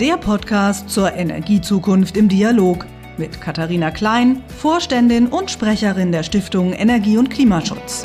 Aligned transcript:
der 0.00 0.16
Podcast 0.16 0.90
zur 0.90 1.12
Energiezukunft 1.12 2.16
im 2.16 2.28
Dialog 2.28 2.84
mit 3.16 3.40
Katharina 3.40 3.92
Klein, 3.92 4.42
Vorständin 4.48 5.28
und 5.28 5.52
Sprecherin 5.52 6.10
der 6.10 6.24
Stiftung 6.24 6.72
Energie 6.72 7.16
und 7.16 7.30
Klimaschutz. 7.30 8.04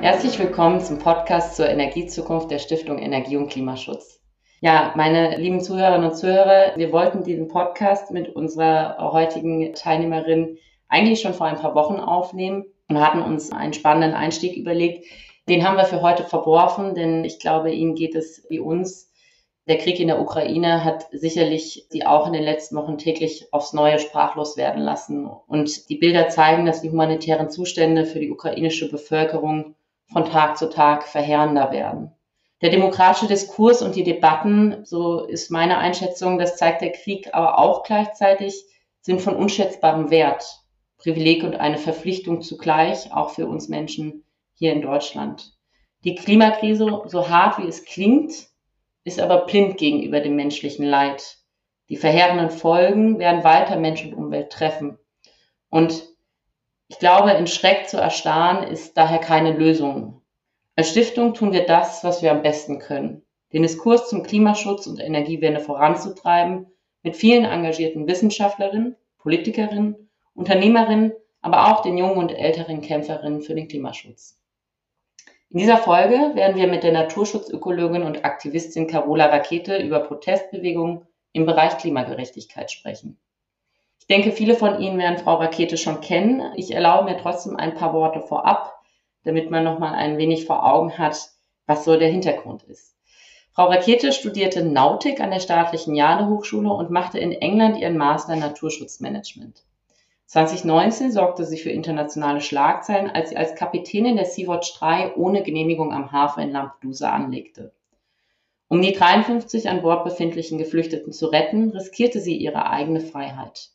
Herzlich 0.00 0.38
willkommen 0.38 0.80
zum 0.80 0.98
Podcast 0.98 1.56
zur 1.56 1.68
Energiezukunft 1.68 2.50
der 2.50 2.58
Stiftung 2.58 2.98
Energie 2.98 3.36
und 3.36 3.50
Klimaschutz. 3.50 4.22
Ja, 4.62 4.94
meine 4.96 5.36
lieben 5.36 5.60
Zuhörerinnen 5.60 6.10
und 6.10 6.16
Zuhörer, 6.16 6.72
wir 6.76 6.90
wollten 6.90 7.22
diesen 7.22 7.48
Podcast 7.48 8.12
mit 8.12 8.34
unserer 8.34 8.96
heutigen 9.12 9.74
Teilnehmerin 9.74 10.56
eigentlich 10.88 11.20
schon 11.20 11.34
vor 11.34 11.48
ein 11.48 11.56
paar 11.56 11.74
Wochen 11.74 11.96
aufnehmen 11.96 12.64
und 12.88 12.98
hatten 12.98 13.20
uns 13.20 13.52
einen 13.52 13.74
spannenden 13.74 14.14
Einstieg 14.14 14.56
überlegt. 14.56 15.04
Den 15.50 15.68
haben 15.68 15.76
wir 15.76 15.84
für 15.84 16.00
heute 16.00 16.24
verworfen, 16.24 16.94
denn 16.94 17.24
ich 17.24 17.40
glaube, 17.40 17.72
Ihnen 17.72 17.94
geht 17.94 18.14
es 18.14 18.46
wie 18.48 18.58
uns. 18.58 19.10
Der 19.66 19.78
Krieg 19.78 19.98
in 19.98 20.08
der 20.08 20.20
Ukraine 20.20 20.84
hat 20.84 21.06
sicherlich 21.10 21.86
Sie 21.88 22.04
auch 22.04 22.26
in 22.26 22.34
den 22.34 22.42
letzten 22.42 22.76
Wochen 22.76 22.98
täglich 22.98 23.46
aufs 23.50 23.72
Neue 23.72 23.98
sprachlos 23.98 24.58
werden 24.58 24.82
lassen. 24.82 25.26
Und 25.26 25.88
die 25.88 25.96
Bilder 25.96 26.28
zeigen, 26.28 26.66
dass 26.66 26.82
die 26.82 26.90
humanitären 26.90 27.48
Zustände 27.48 28.04
für 28.04 28.20
die 28.20 28.30
ukrainische 28.30 28.90
Bevölkerung 28.90 29.74
von 30.12 30.26
Tag 30.26 30.58
zu 30.58 30.68
Tag 30.68 31.04
verheerender 31.04 31.72
werden. 31.72 32.12
Der 32.60 32.70
demokratische 32.70 33.26
Diskurs 33.26 33.80
und 33.80 33.96
die 33.96 34.04
Debatten, 34.04 34.84
so 34.84 35.24
ist 35.24 35.50
meine 35.50 35.78
Einschätzung, 35.78 36.38
das 36.38 36.56
zeigt 36.56 36.82
der 36.82 36.92
Krieg 36.92 37.32
aber 37.32 37.58
auch 37.58 37.84
gleichzeitig, 37.84 38.64
sind 39.00 39.22
von 39.22 39.36
unschätzbarem 39.36 40.10
Wert. 40.10 40.44
Privileg 40.98 41.42
und 41.42 41.56
eine 41.56 41.78
Verpflichtung 41.78 42.42
zugleich, 42.42 43.12
auch 43.12 43.30
für 43.30 43.46
uns 43.46 43.68
Menschen 43.68 44.24
hier 44.54 44.72
in 44.72 44.82
Deutschland. 44.82 45.54
Die 46.04 46.14
Klimakrise, 46.14 47.02
so 47.06 47.28
hart 47.28 47.58
wie 47.58 47.68
es 47.68 47.84
klingt, 47.84 48.48
ist 49.04 49.20
aber 49.20 49.46
blind 49.46 49.76
gegenüber 49.76 50.20
dem 50.20 50.34
menschlichen 50.34 50.84
Leid. 50.84 51.38
Die 51.88 51.96
verheerenden 51.96 52.50
Folgen 52.50 53.18
werden 53.18 53.44
weiter 53.44 53.76
Mensch 53.76 54.04
und 54.04 54.14
Umwelt 54.14 54.50
treffen. 54.50 54.98
Und 55.68 56.04
ich 56.88 56.98
glaube, 56.98 57.32
in 57.32 57.46
Schreck 57.46 57.88
zu 57.88 57.98
erstarren 57.98 58.64
ist 58.64 58.96
daher 58.96 59.18
keine 59.18 59.52
Lösung. 59.52 60.22
Als 60.76 60.90
Stiftung 60.90 61.34
tun 61.34 61.52
wir 61.52 61.66
das, 61.66 62.02
was 62.02 62.22
wir 62.22 62.30
am 62.30 62.42
besten 62.42 62.78
können. 62.78 63.22
Den 63.52 63.62
Diskurs 63.62 64.08
zum 64.08 64.22
Klimaschutz 64.22 64.86
und 64.86 64.98
Energiewende 65.00 65.60
voranzutreiben, 65.60 66.66
mit 67.02 67.16
vielen 67.16 67.44
engagierten 67.44 68.06
Wissenschaftlerinnen, 68.06 68.96
Politikerinnen, 69.18 70.10
Unternehmerinnen, 70.34 71.12
aber 71.42 71.70
auch 71.70 71.82
den 71.82 71.98
jungen 71.98 72.16
und 72.16 72.30
älteren 72.32 72.80
Kämpferinnen 72.80 73.42
für 73.42 73.54
den 73.54 73.68
Klimaschutz. 73.68 74.40
In 75.54 75.60
dieser 75.60 75.76
Folge 75.76 76.34
werden 76.34 76.56
wir 76.56 76.66
mit 76.66 76.82
der 76.82 76.90
Naturschutzökologin 76.90 78.02
und 78.02 78.24
Aktivistin 78.24 78.88
Carola 78.88 79.26
Rakete 79.26 79.76
über 79.76 80.00
Protestbewegungen 80.00 81.06
im 81.32 81.46
Bereich 81.46 81.78
Klimagerechtigkeit 81.78 82.72
sprechen. 82.72 83.20
Ich 84.00 84.08
denke, 84.08 84.32
viele 84.32 84.56
von 84.56 84.80
Ihnen 84.80 84.98
werden 84.98 85.18
Frau 85.18 85.36
Rakete 85.36 85.76
schon 85.76 86.00
kennen. 86.00 86.42
Ich 86.56 86.74
erlaube 86.74 87.08
mir 87.08 87.18
trotzdem 87.18 87.54
ein 87.54 87.74
paar 87.74 87.92
Worte 87.92 88.20
vorab, 88.20 88.74
damit 89.22 89.48
man 89.52 89.62
noch 89.62 89.78
mal 89.78 89.94
ein 89.94 90.18
wenig 90.18 90.44
vor 90.44 90.66
Augen 90.66 90.98
hat, 90.98 91.16
was 91.66 91.84
so 91.84 91.96
der 91.96 92.08
Hintergrund 92.08 92.64
ist. 92.64 92.96
Frau 93.52 93.66
Rakete 93.66 94.10
studierte 94.10 94.64
Nautik 94.64 95.20
an 95.20 95.30
der 95.30 95.38
staatlichen 95.38 95.94
Jade 95.94 96.26
Hochschule 96.26 96.72
und 96.72 96.90
machte 96.90 97.20
in 97.20 97.30
England 97.30 97.78
ihren 97.78 97.96
Master 97.96 98.32
in 98.32 98.40
Naturschutzmanagement. 98.40 99.62
2019 100.34 101.12
sorgte 101.12 101.44
sie 101.44 101.58
für 101.58 101.70
internationale 101.70 102.40
Schlagzeilen, 102.40 103.08
als 103.08 103.30
sie 103.30 103.36
als 103.36 103.54
Kapitänin 103.54 104.16
der 104.16 104.24
Sea-Watch 104.24 104.76
3 104.80 105.14
ohne 105.14 105.44
Genehmigung 105.44 105.92
am 105.92 106.10
Hafen 106.10 106.42
in 106.42 106.50
Lampedusa 106.50 107.08
anlegte. 107.12 107.72
Um 108.66 108.82
die 108.82 108.90
53 108.90 109.68
an 109.68 109.82
Bord 109.82 110.02
befindlichen 110.02 110.58
Geflüchteten 110.58 111.12
zu 111.12 111.26
retten, 111.26 111.70
riskierte 111.70 112.18
sie 112.18 112.36
ihre 112.36 112.68
eigene 112.68 112.98
Freiheit. 112.98 113.70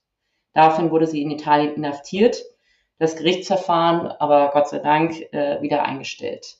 Daraufhin 0.52 0.92
wurde 0.92 1.08
sie 1.08 1.22
in 1.22 1.32
Italien 1.32 1.75
inhaftiert, 1.75 2.44
das 2.98 3.16
Gerichtsverfahren 3.16 4.08
aber 4.08 4.52
Gott 4.52 4.68
sei 4.68 4.80
Dank 4.80 5.14
äh, 5.31 5.62
wieder 5.62 5.86
eingestellt. 5.86 6.58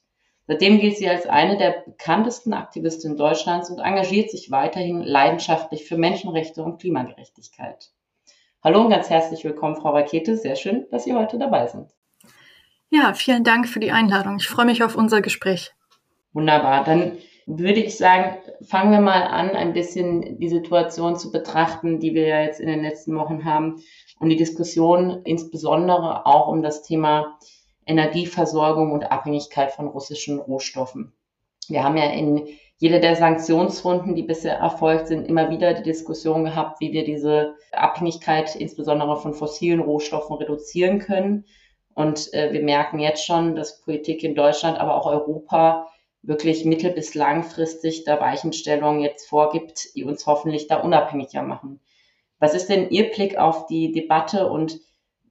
Seitdem 0.48 0.80
gilt 0.80 0.96
sie 0.96 1.10
als 1.10 1.28
eine 1.28 1.58
der 1.58 1.84
bekanntesten 1.86 2.54
Aktivistinnen 2.54 3.18
Deutschlands 3.18 3.70
und 3.70 3.80
engagiert 3.80 4.32
sich 4.32 4.50
weiterhin 4.50 5.02
leidenschaftlich 5.04 5.84
für 5.84 5.98
Menschenrechte 5.98 6.64
und 6.64 6.80
Klimagerechtigkeit. 6.80 7.92
Hallo 8.62 8.82
und 8.82 8.90
ganz 8.90 9.10
herzlich 9.10 9.46
willkommen, 9.46 9.78
Frau 9.78 9.92
Rakete. 9.92 10.36
Sehr 10.36 10.58
schön, 10.58 10.86
dass 10.92 11.06
Sie 11.06 11.14
heute 11.14 11.40
dabei 11.40 11.68
sind. 11.68 11.88
Ja, 12.90 13.14
vielen 13.14 13.46
Dank 13.46 13.70
für 13.70 13.80
die 13.80 13.92
Einladung. 13.92 14.36
Ich 14.36 14.50
freue 14.50 14.66
mich 14.66 14.84
auf 14.84 14.98
unser 14.98 15.22
Gespräch. 15.22 15.72
Wunderbar. 16.34 16.84
Dann 16.84 17.18
würde 17.46 17.80
ich 17.80 17.96
sagen, 17.96 18.38
fangen 18.62 18.92
wir 18.92 19.00
mal 19.00 19.24
an, 19.24 19.52
ein 19.52 19.72
bisschen 19.72 20.40
die 20.40 20.50
Situation 20.50 21.16
zu 21.16 21.32
betrachten, 21.32 22.02
die 22.02 22.14
wir 22.14 22.28
ja 22.28 22.42
jetzt 22.42 22.60
in 22.60 22.68
den 22.68 22.82
letzten 22.82 23.16
Wochen 23.16 23.46
haben 23.46 23.82
und 24.20 24.28
die 24.28 24.36
Diskussion 24.36 25.22
insbesondere 25.24 26.26
auch 26.26 26.50
um 26.50 26.62
das 26.62 26.84
Thema 26.84 27.40
Energieversorgung 27.86 28.92
und 28.92 29.10
Abhängigkeit 29.10 29.72
von 29.72 29.88
russischen 29.88 30.38
Rohstoffen. 30.38 31.14
Wir 31.70 31.86
haben 31.86 31.96
ja 31.96 32.10
in 32.12 32.46
jede 32.82 33.02
der 33.02 33.18
Sanktionsrunden, 33.18 34.16
die 34.16 34.24
bisher 34.24 34.56
erfolgt 34.56 35.10
sind, 35.10 35.28
immer 35.28 35.50
wieder 35.50 35.74
die 35.74 35.84
Diskussion 35.84 36.46
gehabt, 36.46 36.80
wie 36.80 36.94
wir 36.94 37.04
diese 37.04 37.56
Abhängigkeit 37.74 38.56
insbesondere 38.56 39.18
von 39.18 39.34
fossilen 39.34 39.82
Rohstoffen 39.82 40.38
reduzieren 40.38 41.00
können. 41.00 41.44
Und 41.94 42.34
äh, 42.34 42.54
wir 42.54 42.64
merken 42.64 43.00
jetzt 43.00 43.26
schon, 43.26 43.54
dass 43.56 43.82
Politik 43.82 44.24
in 44.24 44.34
Deutschland, 44.34 44.80
aber 44.80 44.96
auch 44.96 45.08
Europa 45.08 45.88
wirklich 46.22 46.64
mittel- 46.64 46.94
bis 46.94 47.16
langfristig 47.16 48.06
da 48.06 48.22
Weichenstellungen 48.22 49.02
jetzt 49.02 49.28
vorgibt, 49.28 49.94
die 49.96 50.06
uns 50.06 50.26
hoffentlich 50.26 50.68
da 50.68 50.78
unabhängiger 50.78 51.44
machen. 51.44 51.82
Was 52.40 52.54
ist 52.54 52.70
denn 52.70 52.90
Ihr 52.92 53.12
Blick 53.12 53.38
auf 53.38 53.66
die 53.66 53.92
Debatte 53.92 54.50
und 54.50 54.80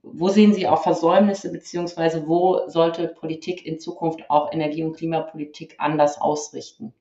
wo 0.03 0.29
sehen 0.29 0.53
Sie 0.53 0.67
auch 0.67 0.83
Versäumnisse, 0.83 1.51
beziehungsweise 1.51 2.27
wo 2.27 2.67
sollte 2.67 3.07
Politik 3.07 3.65
in 3.65 3.79
Zukunft 3.79 4.29
auch 4.29 4.53
Energie- 4.53 4.83
und 4.83 4.95
Klimapolitik 4.95 5.75
anders 5.79 6.21
ausrichten? 6.21 6.93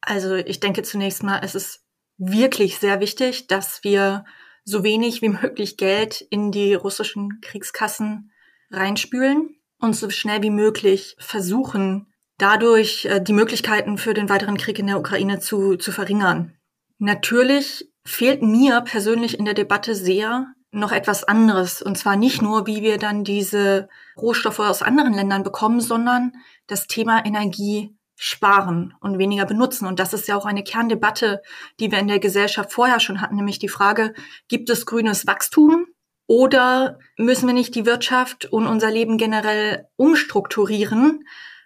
Also 0.00 0.34
ich 0.34 0.60
denke 0.60 0.82
zunächst 0.82 1.22
mal, 1.22 1.40
es 1.42 1.54
ist 1.54 1.84
wirklich 2.18 2.78
sehr 2.78 3.00
wichtig, 3.00 3.46
dass 3.46 3.82
wir 3.84 4.24
so 4.64 4.82
wenig 4.82 5.22
wie 5.22 5.28
möglich 5.28 5.76
Geld 5.76 6.20
in 6.30 6.52
die 6.52 6.74
russischen 6.74 7.40
Kriegskassen 7.40 8.32
reinspülen 8.70 9.56
und 9.78 9.94
so 9.94 10.10
schnell 10.10 10.42
wie 10.42 10.50
möglich 10.50 11.16
versuchen, 11.18 12.12
dadurch 12.38 13.04
äh, 13.04 13.20
die 13.20 13.32
Möglichkeiten 13.32 13.98
für 13.98 14.14
den 14.14 14.28
weiteren 14.28 14.56
Krieg 14.56 14.78
in 14.78 14.86
der 14.86 14.98
Ukraine 14.98 15.38
zu, 15.38 15.76
zu 15.76 15.92
verringern. 15.92 16.56
Natürlich 16.98 17.90
fehlt 18.04 18.42
mir 18.42 18.80
persönlich 18.80 19.38
in 19.38 19.44
der 19.44 19.54
Debatte 19.54 19.94
sehr 19.94 20.52
noch 20.70 20.92
etwas 20.92 21.24
anderes. 21.24 21.82
Und 21.82 21.96
zwar 21.96 22.16
nicht 22.16 22.42
nur, 22.42 22.66
wie 22.66 22.82
wir 22.82 22.98
dann 22.98 23.24
diese 23.24 23.88
Rohstoffe 24.16 24.60
aus 24.60 24.82
anderen 24.82 25.14
Ländern 25.14 25.42
bekommen, 25.42 25.80
sondern 25.80 26.32
das 26.66 26.86
Thema 26.86 27.24
Energie 27.24 27.95
sparen 28.16 28.94
und 29.00 29.18
weniger 29.18 29.44
benutzen. 29.44 29.86
Und 29.86 30.00
das 30.00 30.12
ist 30.12 30.26
ja 30.26 30.36
auch 30.36 30.46
eine 30.46 30.64
Kerndebatte, 30.64 31.42
die 31.78 31.92
wir 31.92 31.98
in 31.98 32.08
der 32.08 32.18
Gesellschaft 32.18 32.72
vorher 32.72 32.98
schon 32.98 33.20
hatten, 33.20 33.36
nämlich 33.36 33.58
die 33.58 33.68
Frage, 33.68 34.14
gibt 34.48 34.70
es 34.70 34.86
grünes 34.86 35.26
Wachstum 35.26 35.86
oder 36.26 36.98
müssen 37.16 37.46
wir 37.46 37.54
nicht 37.54 37.74
die 37.74 37.86
Wirtschaft 37.86 38.46
und 38.46 38.66
unser 38.66 38.90
Leben 38.90 39.18
generell 39.18 39.86
umstrukturieren? 39.96 41.24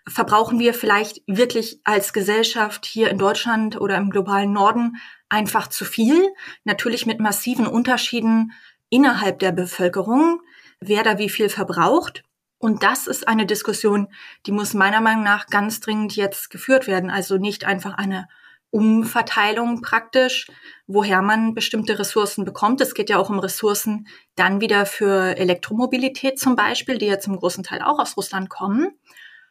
Verbrauchen 0.09 0.59
wir 0.59 0.75
vielleicht 0.75 1.23
wirklich 1.27 1.81
als 1.85 2.13
Gesellschaft 2.13 2.85
hier 2.85 3.11
in 3.11 3.19
Deutschland 3.19 3.81
oder 3.81 3.97
im 3.97 4.11
globalen 4.11 4.53
Norden 4.53 4.97
einfach 5.29 5.69
zu 5.69 5.85
viel? 5.85 6.29
Natürlich 6.65 7.07
mit 7.07 7.21
massiven 7.21 7.67
Unterschieden 7.67 8.53
innerhalb 8.89 9.39
der 9.39 9.53
Bevölkerung, 9.53 10.43
wer 10.81 11.05
da 11.05 11.19
wie 11.19 11.29
viel 11.29 11.49
verbraucht. 11.49 12.25
Und 12.61 12.83
das 12.83 13.07
ist 13.07 13.27
eine 13.27 13.47
Diskussion, 13.47 14.09
die 14.45 14.53
muss 14.53 14.75
meiner 14.75 15.01
Meinung 15.01 15.25
nach 15.25 15.47
ganz 15.47 15.81
dringend 15.81 16.15
jetzt 16.15 16.51
geführt 16.51 16.87
werden. 16.87 17.09
Also 17.09 17.39
nicht 17.39 17.65
einfach 17.65 17.95
eine 17.95 18.29
Umverteilung 18.69 19.81
praktisch, 19.81 20.47
woher 20.87 21.23
man 21.23 21.55
bestimmte 21.55 21.99
Ressourcen 21.99 22.45
bekommt. 22.45 22.83
Es 22.83 22.93
geht 22.93 23.09
ja 23.09 23.17
auch 23.17 23.31
um 23.31 23.39
Ressourcen 23.39 24.07
dann 24.37 24.61
wieder 24.61 24.85
für 24.85 25.39
Elektromobilität 25.39 26.39
zum 26.39 26.55
Beispiel, 26.55 26.99
die 26.99 27.07
ja 27.07 27.19
zum 27.19 27.39
großen 27.39 27.65
Teil 27.65 27.81
auch 27.81 27.99
aus 27.99 28.19
Russland 28.19 28.51
kommen. 28.51 28.93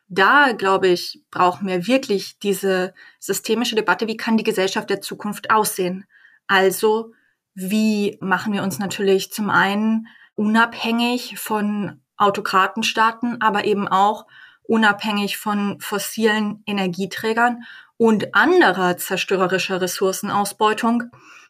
Da, 0.08 0.52
glaube 0.52 0.88
ich, 0.88 1.24
brauchen 1.32 1.68
wir 1.68 1.88
wirklich 1.88 2.38
diese 2.38 2.94
systemische 3.20 3.76
Debatte, 3.76 4.08
wie 4.08 4.18
kann 4.18 4.38
die 4.38 4.44
Gesellschaft 4.44 4.90
der 4.92 5.02
Zukunft 5.02 5.50
aussehen? 5.50 6.06
Also, 6.46 7.14
wie 7.56 8.20
machen 8.22 8.54
wir 8.54 8.62
uns 8.62 8.78
natürlich 8.78 9.32
zum 9.32 9.50
einen 9.50 10.08
unabhängig 10.36 11.40
von 11.40 12.02
Autokratenstaaten, 12.20 13.42
aber 13.42 13.66
eben 13.66 13.88
auch 13.88 14.28
unabhängig 14.64 15.38
von 15.38 15.80
fossilen 15.80 16.62
Energieträgern 16.68 17.64
und 17.98 18.36
anderer 18.36 18.98
zerstörerischer 18.98 19.82
Ressourcenausbeutung. 19.82 21.06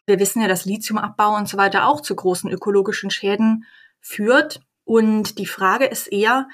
Wir 0.06 0.18
wissen 0.18 0.40
ja, 0.40 0.48
dass 0.48 0.64
Lithiumabbau 0.64 1.36
und 1.36 1.48
so 1.48 1.58
weiter 1.58 1.86
auch 1.86 2.00
zu 2.00 2.16
großen 2.16 2.50
ökologischen 2.50 3.10
Schäden 3.10 3.66
führt. 4.00 4.62
Und 4.84 5.38
die 5.38 5.46
Frage 5.46 5.84
ist 5.84 6.06
eher, 6.10 6.48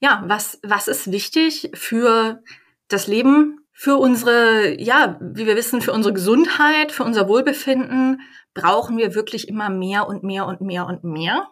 ja, 0.00 0.22
was, 0.26 0.60
was 0.62 0.86
ist 0.86 1.10
wichtig 1.10 1.70
für 1.74 2.42
das 2.88 3.06
Leben 3.08 3.58
Für 3.72 3.96
unsere, 3.96 4.80
ja, 4.80 5.18
wie 5.20 5.46
wir 5.46 5.56
wissen, 5.56 5.80
für 5.80 5.92
unsere 5.92 6.14
Gesundheit, 6.14 6.92
für 6.92 7.04
unser 7.04 7.26
Wohlbefinden 7.26 8.20
brauchen 8.54 8.96
wir 8.96 9.14
wirklich 9.14 9.48
immer 9.48 9.70
mehr 9.70 10.06
und 10.06 10.22
mehr 10.22 10.46
und 10.46 10.60
mehr 10.60 10.86
und 10.86 11.02
mehr. 11.02 11.48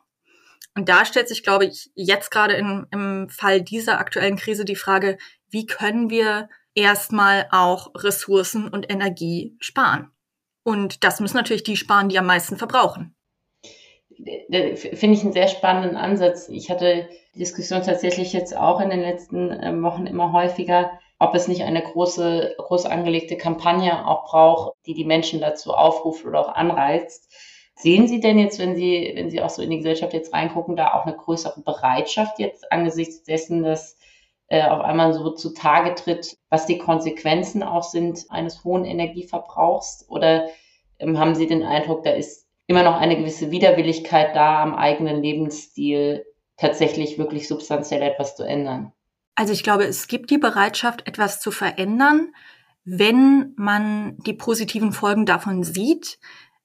Und 0.77 0.89
da 0.89 1.05
stellt 1.05 1.29
sich, 1.29 1.43
glaube 1.43 1.67
ich, 1.67 1.91
jetzt 1.95 2.31
gerade 2.31 2.55
in, 2.55 2.87
im 2.93 3.29
Fall 3.29 3.61
dieser 3.61 3.99
aktuellen 3.99 4.37
Krise 4.37 4.65
die 4.65 4.77
Frage, 4.77 5.19
wie 5.51 5.67
können 5.67 6.11
wir 6.11 6.49
erstmal 6.75 7.49
auch 7.51 7.91
Ressourcen 7.97 8.69
und 8.69 8.91
Energie 8.91 9.57
sparen? 9.61 10.11
Und 10.63 11.05
das 11.05 11.21
müssen 11.21 11.37
natürlich 11.37 11.65
die 11.65 11.77
sparen, 11.77 12.09
die 12.09 12.19
am 12.19 12.27
meisten 12.27 12.57
verbrauchen. 12.57 13.15
Finde 14.15 15.15
ich 15.17 15.23
einen 15.23 15.33
sehr 15.33 15.49
spannenden 15.49 15.97
Ansatz. 15.97 16.49
Ich 16.49 16.71
hatte 16.71 17.09
die 17.35 17.39
Diskussion 17.39 17.83
tatsächlich 17.83 18.33
jetzt 18.33 18.57
auch 18.57 18.81
in 18.81 18.91
den 18.91 19.01
letzten 19.01 19.51
ähm, 19.63 19.83
Wochen 19.83 20.07
immer 20.07 20.33
häufiger, 20.33 20.91
ob 21.19 21.35
es 21.35 21.49
nicht 21.49 21.63
eine 21.63 21.83
große, 21.83 22.55
groß 22.59 22.87
angelegte 22.87 23.37
Kampagne 23.37 24.07
auch 24.07 24.25
braucht, 24.25 24.77
die 24.87 24.95
die 24.95 25.05
Menschen 25.05 25.41
dazu 25.41 25.73
aufruft 25.73 26.25
oder 26.25 26.41
auch 26.41 26.55
anreizt. 26.55 27.33
Sehen 27.81 28.09
Sie 28.09 28.21
denn 28.21 28.39
jetzt, 28.39 28.59
wenn 28.59 28.77
Sie, 28.77 29.13
wenn 29.15 29.31
Sie 29.31 29.41
auch 29.41 29.51
so 29.51 29.63
in 29.63 29.71
die 29.71 29.79
Gesellschaft 29.79 30.13
jetzt 30.13 30.35
reingucken, 30.35 30.77
da 30.77 30.93
auch 30.95 31.07
eine 31.07 31.17
größere 31.17 31.63
Bereitschaft 31.63 32.39
jetzt 32.39 32.71
angesichts 32.71 33.23
dessen, 33.23 33.63
dass 33.63 33.97
äh, 34.49 34.63
auf 34.65 34.83
einmal 34.83 35.15
so 35.15 35.31
zutage 35.31 35.95
tritt, 35.95 36.37
was 36.51 36.67
die 36.67 36.79
Konsequenzen 36.79 37.63
auch 37.63 37.85
sind 37.85 38.27
eines 38.29 38.65
hohen 38.65 38.85
Energieverbrauchs? 38.85 40.05
Oder 40.09 40.49
ähm, 40.99 41.19
haben 41.19 41.35
Sie 41.35 41.47
den 41.47 41.63
Eindruck, 41.63 42.05
da 42.05 42.11
ist 42.11 42.47
immer 42.67 42.83
noch 42.83 42.97
eine 42.97 43.17
gewisse 43.17 43.51
Widerwilligkeit 43.51 44.37
da, 44.37 44.63
am 44.63 44.75
eigenen 44.75 45.23
Lebensstil 45.23 46.27
tatsächlich 46.57 47.17
wirklich 47.17 47.49
substanziell 47.49 48.03
etwas 48.03 48.37
zu 48.37 48.45
ändern? 48.45 48.93
Also 49.35 49.55
ich 49.55 49.63
glaube, 49.63 49.85
es 49.85 50.07
gibt 50.07 50.31
die 50.31 50.39
Bereitschaft, 50.39 51.09
etwas 51.09 51.41
zu 51.41 51.51
verändern, 51.51 52.35
wenn 52.85 53.55
man 53.57 54.19
die 54.27 54.35
positiven 54.35 54.93
Folgen 54.93 55.25
davon 55.25 55.63
sieht. 55.63 56.19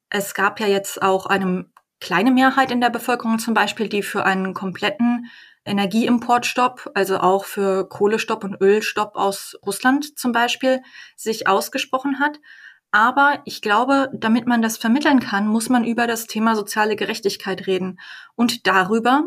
Es 0.10 0.34
gab 0.34 0.60
ja 0.60 0.68
jetzt 0.68 1.02
auch 1.02 1.26
eine 1.26 1.66
kleine 2.00 2.32
Mehrheit 2.32 2.72
in 2.72 2.82
der 2.82 2.90
Bevölkerung 2.90 3.40
zum 3.40 3.54
Beispiel, 3.54 3.90
die 3.90 4.04
für 4.04 4.26
einen 4.26 4.54
kompletten 4.54 5.30
Energieimportstopp, 5.66 6.92
also 6.94 7.18
auch 7.18 7.46
für 7.46 7.90
Kohlestopp 7.90 8.44
und 8.44 8.62
Ölstopp 8.62 9.16
aus 9.16 9.58
Russland 9.66 10.18
zum 10.18 10.32
Beispiel, 10.32 10.82
sich 11.16 11.48
ausgesprochen 11.48 12.20
hat. 12.20 12.40
Aber 12.92 13.42
ich 13.46 13.62
glaube, 13.62 14.10
damit 14.14 14.48
man 14.48 14.62
das 14.62 14.78
vermitteln 14.78 15.20
kann, 15.20 15.48
muss 15.48 15.70
man 15.70 15.84
über 15.84 16.08
das 16.08 16.28
Thema 16.28 16.56
soziale 16.56 16.96
Gerechtigkeit 16.96 17.68
reden 17.68 18.00
und 18.36 18.68
darüber, 18.68 19.24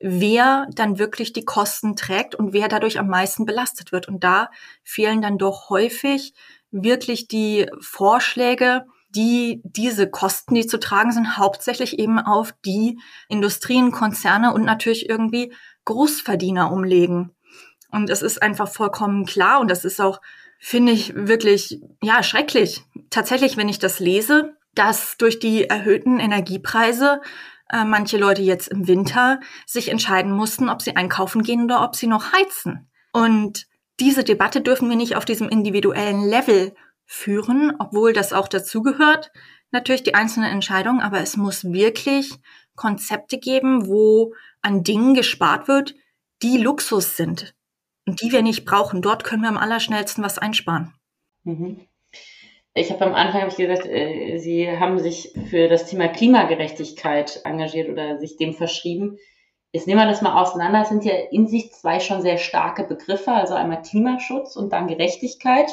wer 0.00 0.66
dann 0.72 0.98
wirklich 0.98 1.32
die 1.32 1.44
Kosten 1.44 1.96
trägt 1.96 2.34
und 2.34 2.52
wer 2.52 2.68
dadurch 2.68 2.98
am 2.98 3.08
meisten 3.08 3.44
belastet 3.44 3.92
wird. 3.92 4.08
Und 4.08 4.24
da 4.24 4.50
fehlen 4.82 5.22
dann 5.22 5.38
doch 5.38 5.70
häufig 5.70 6.34
wirklich 6.70 7.28
die 7.28 7.70
Vorschläge, 7.80 8.84
die 9.14 9.60
diese 9.64 10.08
Kosten, 10.08 10.54
die 10.54 10.66
zu 10.66 10.78
tragen 10.78 11.12
sind, 11.12 11.36
hauptsächlich 11.36 11.98
eben 11.98 12.18
auf 12.18 12.54
die 12.64 12.98
Industrien, 13.28 13.92
Konzerne 13.92 14.52
und 14.52 14.64
natürlich 14.64 15.08
irgendwie 15.08 15.52
Großverdiener 15.84 16.72
umlegen. 16.72 17.34
Und 17.90 18.10
es 18.10 18.22
ist 18.22 18.42
einfach 18.42 18.68
vollkommen 18.68 19.24
klar 19.24 19.60
und 19.60 19.70
das 19.70 19.84
ist 19.84 20.00
auch, 20.00 20.20
finde 20.58 20.92
ich, 20.92 21.14
wirklich, 21.14 21.80
ja, 22.02 22.22
schrecklich. 22.22 22.82
Tatsächlich, 23.10 23.56
wenn 23.56 23.68
ich 23.68 23.78
das 23.78 24.00
lese, 24.00 24.56
dass 24.74 25.16
durch 25.16 25.38
die 25.38 25.68
erhöhten 25.68 26.18
Energiepreise 26.18 27.20
äh, 27.70 27.84
manche 27.84 28.18
Leute 28.18 28.42
jetzt 28.42 28.68
im 28.68 28.88
Winter 28.88 29.40
sich 29.66 29.88
entscheiden 29.88 30.32
mussten, 30.32 30.68
ob 30.68 30.82
sie 30.82 30.96
einkaufen 30.96 31.42
gehen 31.42 31.64
oder 31.64 31.84
ob 31.84 31.94
sie 31.94 32.06
noch 32.06 32.32
heizen. 32.32 32.90
Und 33.12 33.66
diese 34.00 34.24
Debatte 34.24 34.60
dürfen 34.60 34.88
wir 34.88 34.96
nicht 34.96 35.16
auf 35.16 35.24
diesem 35.24 35.48
individuellen 35.48 36.28
Level 36.28 36.74
führen, 37.06 37.74
obwohl 37.78 38.12
das 38.12 38.32
auch 38.32 38.48
dazugehört, 38.48 39.30
natürlich 39.70 40.02
die 40.02 40.14
einzelnen 40.14 40.50
Entscheidungen, 40.50 41.00
aber 41.00 41.20
es 41.20 41.36
muss 41.36 41.64
wirklich 41.64 42.32
Konzepte 42.76 43.38
geben, 43.38 43.86
wo 43.86 44.34
an 44.62 44.82
Dingen 44.82 45.14
gespart 45.14 45.68
wird, 45.68 45.94
die 46.42 46.58
Luxus 46.58 47.16
sind 47.16 47.54
und 48.06 48.20
die 48.22 48.32
wir 48.32 48.42
nicht 48.42 48.64
brauchen. 48.64 49.02
Dort 49.02 49.24
können 49.24 49.42
wir 49.42 49.48
am 49.48 49.58
allerschnellsten 49.58 50.24
was 50.24 50.38
einsparen. 50.38 50.94
Mhm. 51.44 51.86
Ich 52.76 52.90
habe 52.90 53.06
am 53.06 53.14
Anfang 53.14 53.42
hab 53.42 53.50
ich 53.50 53.56
gesagt, 53.56 53.86
äh, 53.86 54.38
Sie 54.38 54.68
haben 54.68 54.98
sich 54.98 55.32
für 55.48 55.68
das 55.68 55.86
Thema 55.86 56.08
Klimagerechtigkeit 56.08 57.40
engagiert 57.44 57.88
oder 57.88 58.18
sich 58.18 58.36
dem 58.36 58.52
verschrieben. 58.52 59.16
Jetzt 59.70 59.86
nehmen 59.86 60.00
wir 60.00 60.06
das 60.06 60.22
mal 60.22 60.40
auseinander. 60.40 60.80
Das 60.80 60.88
sind 60.88 61.04
ja 61.04 61.14
in 61.30 61.46
sich 61.46 61.72
zwei 61.72 62.00
schon 62.00 62.22
sehr 62.22 62.38
starke 62.38 62.84
Begriffe, 62.84 63.30
also 63.30 63.54
einmal 63.54 63.82
Klimaschutz 63.82 64.56
und 64.56 64.72
dann 64.72 64.88
Gerechtigkeit. 64.88 65.70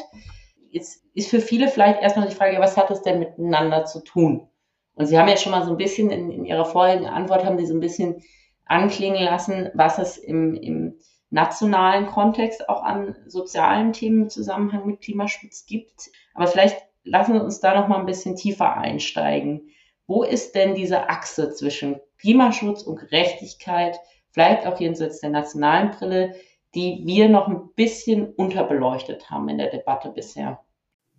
Jetzt 0.71 1.03
ist 1.13 1.29
für 1.29 1.41
viele 1.41 1.67
vielleicht 1.67 2.01
erstmal 2.01 2.27
die 2.29 2.35
Frage, 2.35 2.59
was 2.59 2.77
hat 2.77 2.89
das 2.89 3.01
denn 3.01 3.19
miteinander 3.19 3.83
zu 3.85 4.01
tun? 4.01 4.47
Und 4.95 5.05
Sie 5.05 5.17
haben 5.19 5.27
ja 5.27 5.35
schon 5.35 5.51
mal 5.51 5.65
so 5.65 5.71
ein 5.71 5.77
bisschen 5.77 6.09
in, 6.09 6.31
in 6.31 6.45
Ihrer 6.45 6.65
vorigen 6.65 7.05
Antwort 7.07 7.43
haben 7.43 7.57
Sie 7.57 7.65
so 7.65 7.73
ein 7.73 7.81
bisschen 7.81 8.23
anklingen 8.65 9.23
lassen, 9.23 9.69
was 9.73 9.99
es 9.99 10.17
im, 10.17 10.55
im 10.55 10.97
nationalen 11.29 12.07
Kontext 12.07 12.69
auch 12.69 12.83
an 12.83 13.15
sozialen 13.27 13.91
Themen 13.91 14.23
im 14.23 14.29
Zusammenhang 14.29 14.85
mit 14.85 15.01
Klimaschutz 15.01 15.65
gibt. 15.65 16.09
Aber 16.33 16.47
vielleicht 16.47 16.77
lassen 17.03 17.33
Sie 17.33 17.43
uns 17.43 17.59
da 17.59 17.79
noch 17.79 17.89
mal 17.89 17.99
ein 17.99 18.05
bisschen 18.05 18.35
tiefer 18.37 18.77
einsteigen. 18.77 19.71
Wo 20.07 20.23
ist 20.23 20.55
denn 20.55 20.75
diese 20.75 21.09
Achse 21.09 21.51
zwischen 21.51 21.99
Klimaschutz 22.17 22.83
und 22.83 22.97
Gerechtigkeit, 22.97 23.99
vielleicht 24.29 24.65
auch 24.65 24.79
jenseits 24.79 25.19
der 25.19 25.31
nationalen 25.31 25.91
Brille, 25.91 26.35
die 26.75 27.01
wir 27.05 27.29
noch 27.29 27.47
ein 27.47 27.69
bisschen 27.75 28.33
unterbeleuchtet 28.33 29.29
haben 29.29 29.49
in 29.49 29.57
der 29.57 29.69
Debatte 29.69 30.09
bisher? 30.09 30.59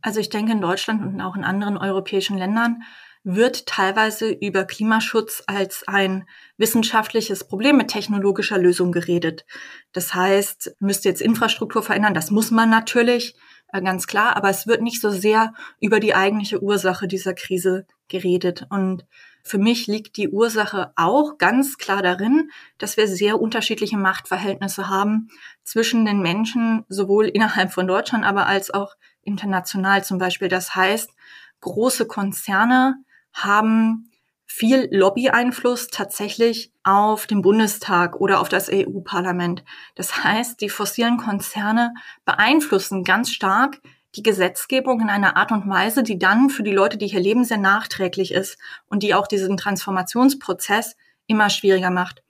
Also 0.01 0.21
ich 0.21 0.31
denke, 0.31 0.53
in 0.53 0.61
Deutschland 0.61 1.03
und 1.03 1.21
auch 1.21 1.37
in 1.37 1.45
anderen 1.45 1.77
europäischen 1.77 2.37
Ländern 2.37 2.83
wird 3.25 3.67
teilweise 3.67 4.31
über 4.31 4.65
Klimaschutz 4.65 5.45
als 5.47 5.85
ein 5.87 6.27
wissenschaftliches 6.57 7.47
Problem 7.47 7.77
mit 7.77 7.89
technologischer 7.89 8.59
Lösung 8.59 8.91
geredet. 8.91 9.45
Das 9.93 10.13
heißt, 10.15 10.77
müsste 10.81 11.09
jetzt 11.09 11.23
Infrastruktur 11.23 11.83
verändern, 11.85 12.15
das 12.15 12.33
muss 12.33 12.51
man 12.51 12.69
natürlich, 12.69 13.37
äh, 13.73 13.81
ganz 13.81 14.09
klar, 14.09 14.37
aber 14.37 14.51
es 14.51 14.67
wird 14.67 14.83
nicht 14.83 15.01
so 15.01 15.11
sehr 15.11 15.55
über 15.81 16.01
die 16.01 16.17
eigentliche 16.17 16.61
Ursache 16.61 17.07
dieser 17.07 17.35
Krise 17.35 17.87
geredet. 18.09 18.67
Und 18.71 19.07
für 19.43 19.59
mich 19.59 19.87
liegt 19.87 20.17
die 20.17 20.29
Ursache 20.29 20.93
auch 20.97 21.37
ganz 21.39 21.77
klar 21.77 22.03
darin, 22.03 22.51
dass 22.79 22.97
wir 22.97 23.09
sehr 23.09 23.41
unterschiedliche 23.41 23.99
Machtverhältnisse 23.99 24.89
haben 24.89 25.29
zwischen 25.65 26.05
den 26.05 26.21
Menschen, 26.21 26.85
sowohl 26.89 27.27
innerhalb 27.27 27.73
von 27.73 27.87
Deutschland, 27.87 28.25
aber 28.25 28.47
als 28.47 28.73
auch 28.73 28.95
international 29.23 30.05
zum 30.05 30.19
Beispiel. 30.19 30.49
Das 30.49 30.75
heißt, 30.75 31.11
große 31.61 32.07
Konzerne 32.07 32.97
haben 33.33 34.11
viel 34.47 34.89
Lobbyeinfluss 34.91 35.89
tatsächlich 35.89 36.73
auf 36.85 37.27
den 37.27 37.41
Bundestag 37.41 38.21
oder 38.21 38.41
auf 38.41 38.49
das 38.49 38.69
EU-Parlament. 38.71 39.65
Das 39.95 40.23
heißt, 40.25 40.61
die 40.61 40.69
fossilen 40.69 41.17
Konzerne 41.17 41.95
beeinflussen 42.25 43.03
ganz 43.03 43.31
stark 43.31 43.81
die 44.15 44.23
Gesetzgebung 44.23 45.01
in 45.01 45.11
einer 45.11 45.37
Art 45.37 45.53
und 45.53 45.69
Weise, 45.69 46.03
die 46.03 46.19
dann 46.19 46.51
für 46.51 46.63
die 46.63 46.73
Leute, 46.73 46.99
die 46.99 47.07
hier 47.07 47.21
leben, 47.21 47.45
sehr 47.45 47.59
nachträglich 47.59 48.33
ist 48.33 48.59
und 48.89 49.03
die 49.03 49.15
auch 49.15 49.27
diesen 49.27 49.57
Transformationsprozess 49.57 50.97
immer 51.27 51.51
schwieriger 51.51 51.91
macht 51.91 52.23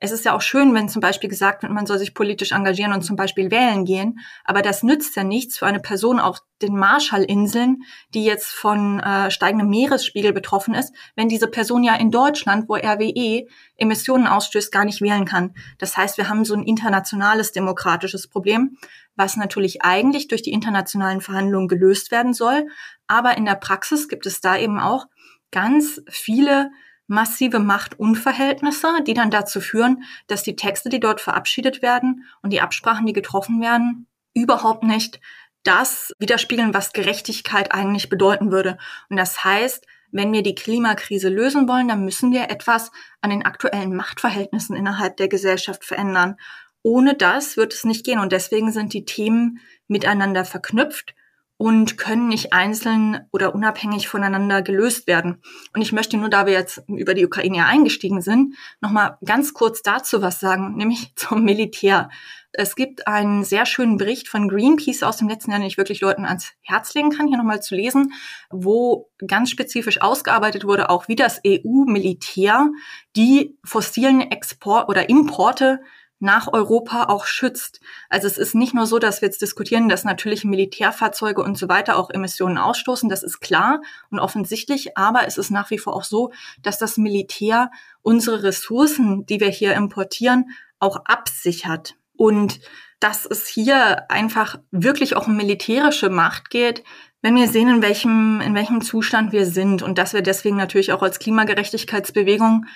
es 0.00 0.12
ist 0.12 0.24
ja 0.24 0.34
auch 0.34 0.42
schön, 0.42 0.74
wenn 0.74 0.88
zum 0.88 1.00
Beispiel 1.00 1.28
gesagt 1.28 1.62
wird, 1.62 1.72
man 1.72 1.86
soll 1.86 1.98
sich 1.98 2.14
politisch 2.14 2.52
engagieren 2.52 2.92
und 2.92 3.02
zum 3.02 3.16
Beispiel 3.16 3.50
wählen 3.50 3.84
gehen. 3.84 4.20
Aber 4.44 4.62
das 4.62 4.84
nützt 4.84 5.16
ja 5.16 5.24
nichts 5.24 5.58
für 5.58 5.66
eine 5.66 5.80
Person 5.80 6.20
auf 6.20 6.38
den 6.62 6.76
Marshallinseln, 6.76 7.82
die 8.14 8.24
jetzt 8.24 8.46
von 8.46 9.00
äh, 9.00 9.30
steigendem 9.30 9.68
Meeresspiegel 9.70 10.32
betroffen 10.32 10.74
ist, 10.74 10.94
wenn 11.16 11.28
diese 11.28 11.48
Person 11.48 11.82
ja 11.82 11.96
in 11.96 12.12
Deutschland, 12.12 12.68
wo 12.68 12.76
RWE 12.76 13.46
Emissionen 13.76 14.28
ausstößt, 14.28 14.70
gar 14.70 14.84
nicht 14.84 15.00
wählen 15.00 15.24
kann. 15.24 15.54
Das 15.78 15.96
heißt, 15.96 16.16
wir 16.16 16.28
haben 16.28 16.44
so 16.44 16.54
ein 16.54 16.64
internationales 16.64 17.50
demokratisches 17.50 18.28
Problem, 18.28 18.76
was 19.16 19.36
natürlich 19.36 19.82
eigentlich 19.82 20.28
durch 20.28 20.42
die 20.42 20.52
internationalen 20.52 21.20
Verhandlungen 21.20 21.66
gelöst 21.66 22.12
werden 22.12 22.34
soll. 22.34 22.68
Aber 23.08 23.36
in 23.36 23.44
der 23.44 23.56
Praxis 23.56 24.08
gibt 24.08 24.26
es 24.26 24.40
da 24.40 24.56
eben 24.56 24.78
auch 24.78 25.06
ganz 25.50 26.00
viele 26.08 26.70
massive 27.08 27.58
Machtunverhältnisse, 27.58 29.02
die 29.06 29.14
dann 29.14 29.30
dazu 29.30 29.60
führen, 29.60 30.04
dass 30.28 30.44
die 30.44 30.56
Texte, 30.56 30.88
die 30.90 31.00
dort 31.00 31.20
verabschiedet 31.20 31.82
werden 31.82 32.24
und 32.42 32.52
die 32.52 32.60
Absprachen, 32.60 33.06
die 33.06 33.12
getroffen 33.12 33.60
werden, 33.60 34.06
überhaupt 34.34 34.84
nicht 34.84 35.20
das 35.64 36.12
widerspiegeln, 36.18 36.72
was 36.72 36.92
Gerechtigkeit 36.92 37.72
eigentlich 37.72 38.08
bedeuten 38.08 38.52
würde. 38.52 38.78
Und 39.08 39.16
das 39.16 39.42
heißt, 39.42 39.84
wenn 40.10 40.32
wir 40.32 40.42
die 40.42 40.54
Klimakrise 40.54 41.28
lösen 41.28 41.68
wollen, 41.68 41.88
dann 41.88 42.04
müssen 42.04 42.32
wir 42.32 42.50
etwas 42.50 42.92
an 43.20 43.30
den 43.30 43.44
aktuellen 43.44 43.94
Machtverhältnissen 43.94 44.76
innerhalb 44.76 45.16
der 45.16 45.28
Gesellschaft 45.28 45.84
verändern. 45.84 46.36
Ohne 46.82 47.14
das 47.14 47.56
wird 47.56 47.74
es 47.74 47.84
nicht 47.84 48.04
gehen. 48.04 48.18
Und 48.18 48.32
deswegen 48.32 48.72
sind 48.72 48.92
die 48.92 49.04
Themen 49.04 49.60
miteinander 49.88 50.44
verknüpft 50.44 51.14
und 51.58 51.98
können 51.98 52.28
nicht 52.28 52.52
einzeln 52.52 53.26
oder 53.32 53.52
unabhängig 53.52 54.08
voneinander 54.08 54.62
gelöst 54.62 55.08
werden. 55.08 55.42
Und 55.74 55.82
ich 55.82 55.92
möchte 55.92 56.16
nur, 56.16 56.30
da 56.30 56.46
wir 56.46 56.52
jetzt 56.52 56.82
über 56.86 57.14
die 57.14 57.26
Ukraine 57.26 57.66
eingestiegen 57.66 58.22
sind, 58.22 58.54
nochmal 58.80 59.18
ganz 59.24 59.52
kurz 59.52 59.82
dazu 59.82 60.22
was 60.22 60.38
sagen, 60.38 60.76
nämlich 60.76 61.12
zum 61.16 61.44
Militär. 61.44 62.08
Es 62.52 62.76
gibt 62.76 63.08
einen 63.08 63.44
sehr 63.44 63.66
schönen 63.66 63.98
Bericht 63.98 64.28
von 64.28 64.48
Greenpeace 64.48 65.02
aus 65.02 65.18
dem 65.18 65.28
letzten 65.28 65.50
Jahr, 65.50 65.60
den 65.60 65.66
ich 65.66 65.76
wirklich 65.78 66.00
Leuten 66.00 66.24
ans 66.24 66.52
Herz 66.62 66.94
legen 66.94 67.10
kann, 67.10 67.26
hier 67.26 67.36
nochmal 67.36 67.60
zu 67.60 67.74
lesen, 67.74 68.12
wo 68.50 69.10
ganz 69.26 69.50
spezifisch 69.50 70.00
ausgearbeitet 70.00 70.64
wurde, 70.64 70.88
auch 70.88 71.08
wie 71.08 71.16
das 71.16 71.40
EU-Militär 71.44 72.70
die 73.16 73.58
fossilen 73.64 74.20
Export 74.20 74.88
oder 74.88 75.08
Importe 75.08 75.80
nach 76.20 76.52
Europa 76.52 77.04
auch 77.04 77.26
schützt. 77.26 77.80
Also 78.08 78.26
es 78.26 78.38
ist 78.38 78.54
nicht 78.54 78.74
nur 78.74 78.86
so, 78.86 78.98
dass 78.98 79.20
wir 79.20 79.28
jetzt 79.28 79.42
diskutieren, 79.42 79.88
dass 79.88 80.04
natürlich 80.04 80.44
Militärfahrzeuge 80.44 81.42
und 81.42 81.56
so 81.56 81.68
weiter 81.68 81.96
auch 81.96 82.10
Emissionen 82.10 82.58
ausstoßen, 82.58 83.08
das 83.08 83.22
ist 83.22 83.40
klar 83.40 83.80
und 84.10 84.18
offensichtlich, 84.18 84.96
aber 84.96 85.26
es 85.26 85.38
ist 85.38 85.50
nach 85.50 85.70
wie 85.70 85.78
vor 85.78 85.94
auch 85.94 86.04
so, 86.04 86.32
dass 86.62 86.78
das 86.78 86.96
Militär 86.96 87.70
unsere 88.02 88.42
Ressourcen, 88.42 89.26
die 89.26 89.40
wir 89.40 89.50
hier 89.50 89.74
importieren, 89.74 90.50
auch 90.78 91.04
absichert. 91.04 91.94
Und 92.16 92.60
dass 93.00 93.24
es 93.26 93.46
hier 93.46 94.10
einfach 94.10 94.58
wirklich 94.72 95.14
auch 95.14 95.28
um 95.28 95.36
militärische 95.36 96.10
Macht 96.10 96.50
geht, 96.50 96.82
wenn 97.22 97.36
wir 97.36 97.48
sehen, 97.48 97.68
in 97.68 97.82
welchem, 97.82 98.40
in 98.40 98.54
welchem 98.54 98.80
Zustand 98.80 99.32
wir 99.32 99.46
sind 99.46 99.82
und 99.82 99.98
dass 99.98 100.14
wir 100.14 100.22
deswegen 100.22 100.56
natürlich 100.56 100.92
auch 100.92 101.02
als 101.02 101.18
Klimagerechtigkeitsbewegung 101.18 102.66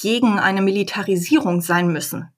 gegen 0.00 0.38
eine 0.38 0.62
Militarisierung 0.62 1.60
sein 1.60 1.88
müssen. 1.88 2.28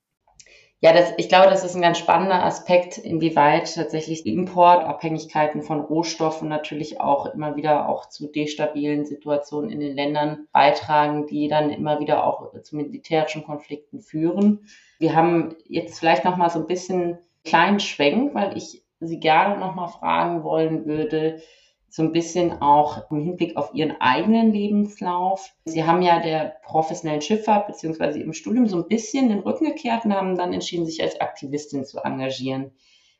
Ja, 0.81 0.93
das, 0.93 1.15
ich 1.17 1.29
glaube, 1.31 1.49
das 1.49 1.65
ist 1.65 1.75
ein 1.75 1.81
ganz 1.81 1.99
spannender 1.99 2.45
Aspekt, 2.45 2.99
inwieweit 2.99 3.75
tatsächlich 3.75 4.27
Importabhängigkeiten 4.27 5.63
von 5.63 5.81
Rohstoffen 5.81 6.49
natürlich 6.49 7.01
auch 7.01 7.33
immer 7.35 7.57
wieder 7.57 7.89
auch 7.89 8.09
zu 8.11 8.31
destabilen 8.31 9.07
Situationen 9.07 9.71
in 9.71 9.81
den 9.81 9.97
Ländern 9.97 10.47
beitragen, 10.53 11.27
die 11.27 11.49
dann 11.49 11.71
immer 11.71 11.99
wieder 11.99 12.25
auch 12.27 12.53
zu 12.63 12.77
militärischen 12.77 13.45
Konflikten 13.45 14.01
führen. 14.01 14.69
Wir 14.99 15.17
haben 15.17 15.57
jetzt 15.65 15.99
vielleicht 15.99 16.27
noch 16.27 16.37
mal 16.37 16.51
so 16.51 16.59
ein 16.59 16.67
bisschen 16.67 17.19
kleinen 17.45 17.81
Schwenk, 17.81 18.35
weil 18.35 18.57
ich 18.57 18.83
Sie 19.01 19.21
gerne 19.21 19.59
noch 19.59 19.75
mal 19.75 19.89
fragen 19.89 20.43
wollen 20.43 20.87
würde, 20.87 21.41
so 21.89 22.03
ein 22.03 22.13
bisschen 22.13 22.61
auch 22.61 23.11
im 23.11 23.23
Hinblick 23.23 23.57
auf 23.57 23.73
Ihren 23.73 24.01
eigenen 24.01 24.53
Lebenslauf. 24.53 25.53
Sie 25.65 25.85
haben 25.85 26.03
ja 26.03 26.21
der 26.21 26.57
professionellen 26.63 27.23
Schifffahrt 27.23 27.67
beziehungsweise 27.67 28.21
im 28.21 28.33
Studium 28.33 28.67
so 28.67 28.77
ein 28.77 28.89
bisschen 28.89 29.29
den 29.29 29.41
Rücken 29.41 29.67
gekehrt 29.67 30.05
und 30.05 30.15
haben 30.15 30.37
dann 30.37 30.53
entschieden, 30.53 30.87
sich 30.87 31.03
als 31.03 31.21
Aktivistin 31.21 31.85
zu 31.85 31.99
engagieren. 32.01 32.73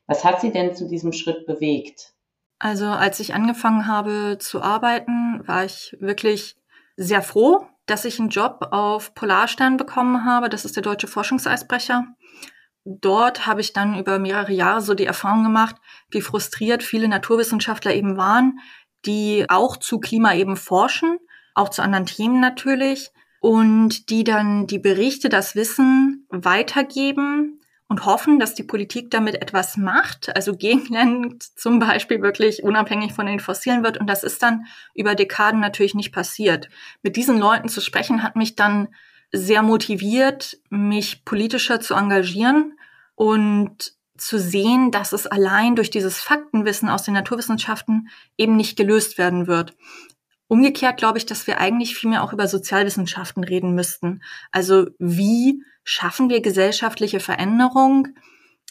Was 0.05 0.23
hat 0.23 0.41
Sie 0.41 0.51
denn 0.51 0.75
zu 0.75 0.87
diesem 0.87 1.11
Schritt 1.11 1.45
bewegt? 1.45 2.13
Also 2.59 2.85
als 2.85 3.19
ich 3.19 3.33
angefangen 3.33 3.87
habe 3.87 4.37
zu 4.39 4.61
arbeiten, 4.61 5.47
war 5.47 5.65
ich 5.65 5.95
wirklich 5.99 6.57
sehr 6.95 7.21
froh, 7.21 7.65
dass 7.85 8.05
ich 8.05 8.19
einen 8.19 8.29
Job 8.29 8.69
auf 8.71 9.13
Polarstern 9.13 9.77
bekommen 9.77 10.25
habe. 10.25 10.49
Das 10.49 10.65
ist 10.65 10.75
der 10.75 10.83
deutsche 10.83 11.07
Forschungseisbrecher 11.07 12.05
dort 13.01 13.45
habe 13.45 13.61
ich 13.61 13.73
dann 13.73 13.99
über 13.99 14.19
mehrere 14.19 14.53
Jahre 14.53 14.81
so 14.81 14.93
die 14.93 15.05
Erfahrung 15.05 15.43
gemacht, 15.43 15.75
wie 16.09 16.21
frustriert 16.21 16.83
viele 16.83 17.07
Naturwissenschaftler 17.07 17.93
eben 17.93 18.17
waren, 18.17 18.59
die 19.05 19.45
auch 19.49 19.77
zu 19.77 19.99
Klima 19.99 20.33
eben 20.33 20.55
forschen, 20.55 21.17
auch 21.53 21.69
zu 21.69 21.81
anderen 21.81 22.05
Themen 22.05 22.39
natürlich, 22.39 23.11
und 23.39 24.09
die 24.09 24.23
dann 24.23 24.67
die 24.67 24.79
Berichte, 24.79 25.29
das 25.29 25.55
Wissen 25.55 26.25
weitergeben 26.29 27.61
und 27.87 28.05
hoffen, 28.05 28.39
dass 28.39 28.55
die 28.55 28.63
Politik 28.63 29.11
damit 29.11 29.41
etwas 29.41 29.77
macht, 29.77 30.35
also 30.35 30.55
gegenländend 30.55 31.43
zum 31.57 31.79
Beispiel 31.79 32.21
wirklich 32.21 32.63
unabhängig 32.63 33.13
von 33.13 33.25
den 33.25 33.39
Fossilen 33.39 33.83
wird. 33.83 33.97
Und 33.97 34.07
das 34.07 34.23
ist 34.23 34.43
dann 34.43 34.65
über 34.93 35.15
Dekaden 35.15 35.59
natürlich 35.59 35.95
nicht 35.95 36.11
passiert. 36.11 36.69
Mit 37.01 37.15
diesen 37.15 37.37
Leuten 37.37 37.69
zu 37.69 37.79
sprechen 37.79 38.23
hat 38.23 38.35
mich 38.35 38.55
dann 38.55 38.89
sehr 39.31 39.61
motiviert, 39.61 40.57
mich 40.69 41.25
politischer 41.25 41.79
zu 41.79 41.95
engagieren 41.95 42.77
und 43.15 43.93
zu 44.17 44.39
sehen, 44.39 44.91
dass 44.91 45.13
es 45.13 45.27
allein 45.27 45.75
durch 45.75 45.89
dieses 45.89 46.19
Faktenwissen 46.19 46.89
aus 46.89 47.03
den 47.03 47.13
Naturwissenschaften 47.13 48.09
eben 48.37 48.55
nicht 48.55 48.77
gelöst 48.77 49.17
werden 49.17 49.47
wird. 49.47 49.75
Umgekehrt 50.47 50.97
glaube 50.97 51.17
ich, 51.17 51.25
dass 51.25 51.45
wir 51.45 51.59
eigentlich 51.59 51.95
viel 51.95 52.09
mehr 52.09 52.23
auch 52.23 52.33
über 52.33 52.47
Sozialwissenschaften 52.47 53.43
reden 53.43 53.75
müssten. 53.75 54.23
Also 54.51 54.87
wie 54.97 55.63
schaffen 55.83 56.29
wir 56.29 56.41
gesellschaftliche 56.41 57.19
Veränderung? 57.19 58.07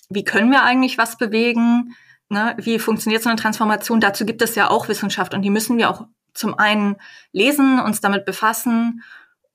Wie 0.08 0.24
können 0.24 0.50
wir 0.50 0.62
eigentlich 0.62 0.96
was 0.98 1.18
bewegen? 1.18 1.94
Ne? 2.28 2.56
Wie 2.58 2.78
funktioniert 2.78 3.22
so 3.22 3.28
eine 3.28 3.38
Transformation? 3.38 4.00
Dazu 4.00 4.24
gibt 4.24 4.42
es 4.42 4.54
ja 4.54 4.70
auch 4.70 4.88
Wissenschaft 4.88 5.34
und 5.34 5.42
die 5.42 5.50
müssen 5.50 5.76
wir 5.76 5.90
auch 5.90 6.06
zum 6.32 6.58
einen 6.58 6.96
lesen, 7.32 7.78
uns 7.78 8.00
damit 8.00 8.24
befassen 8.24 9.02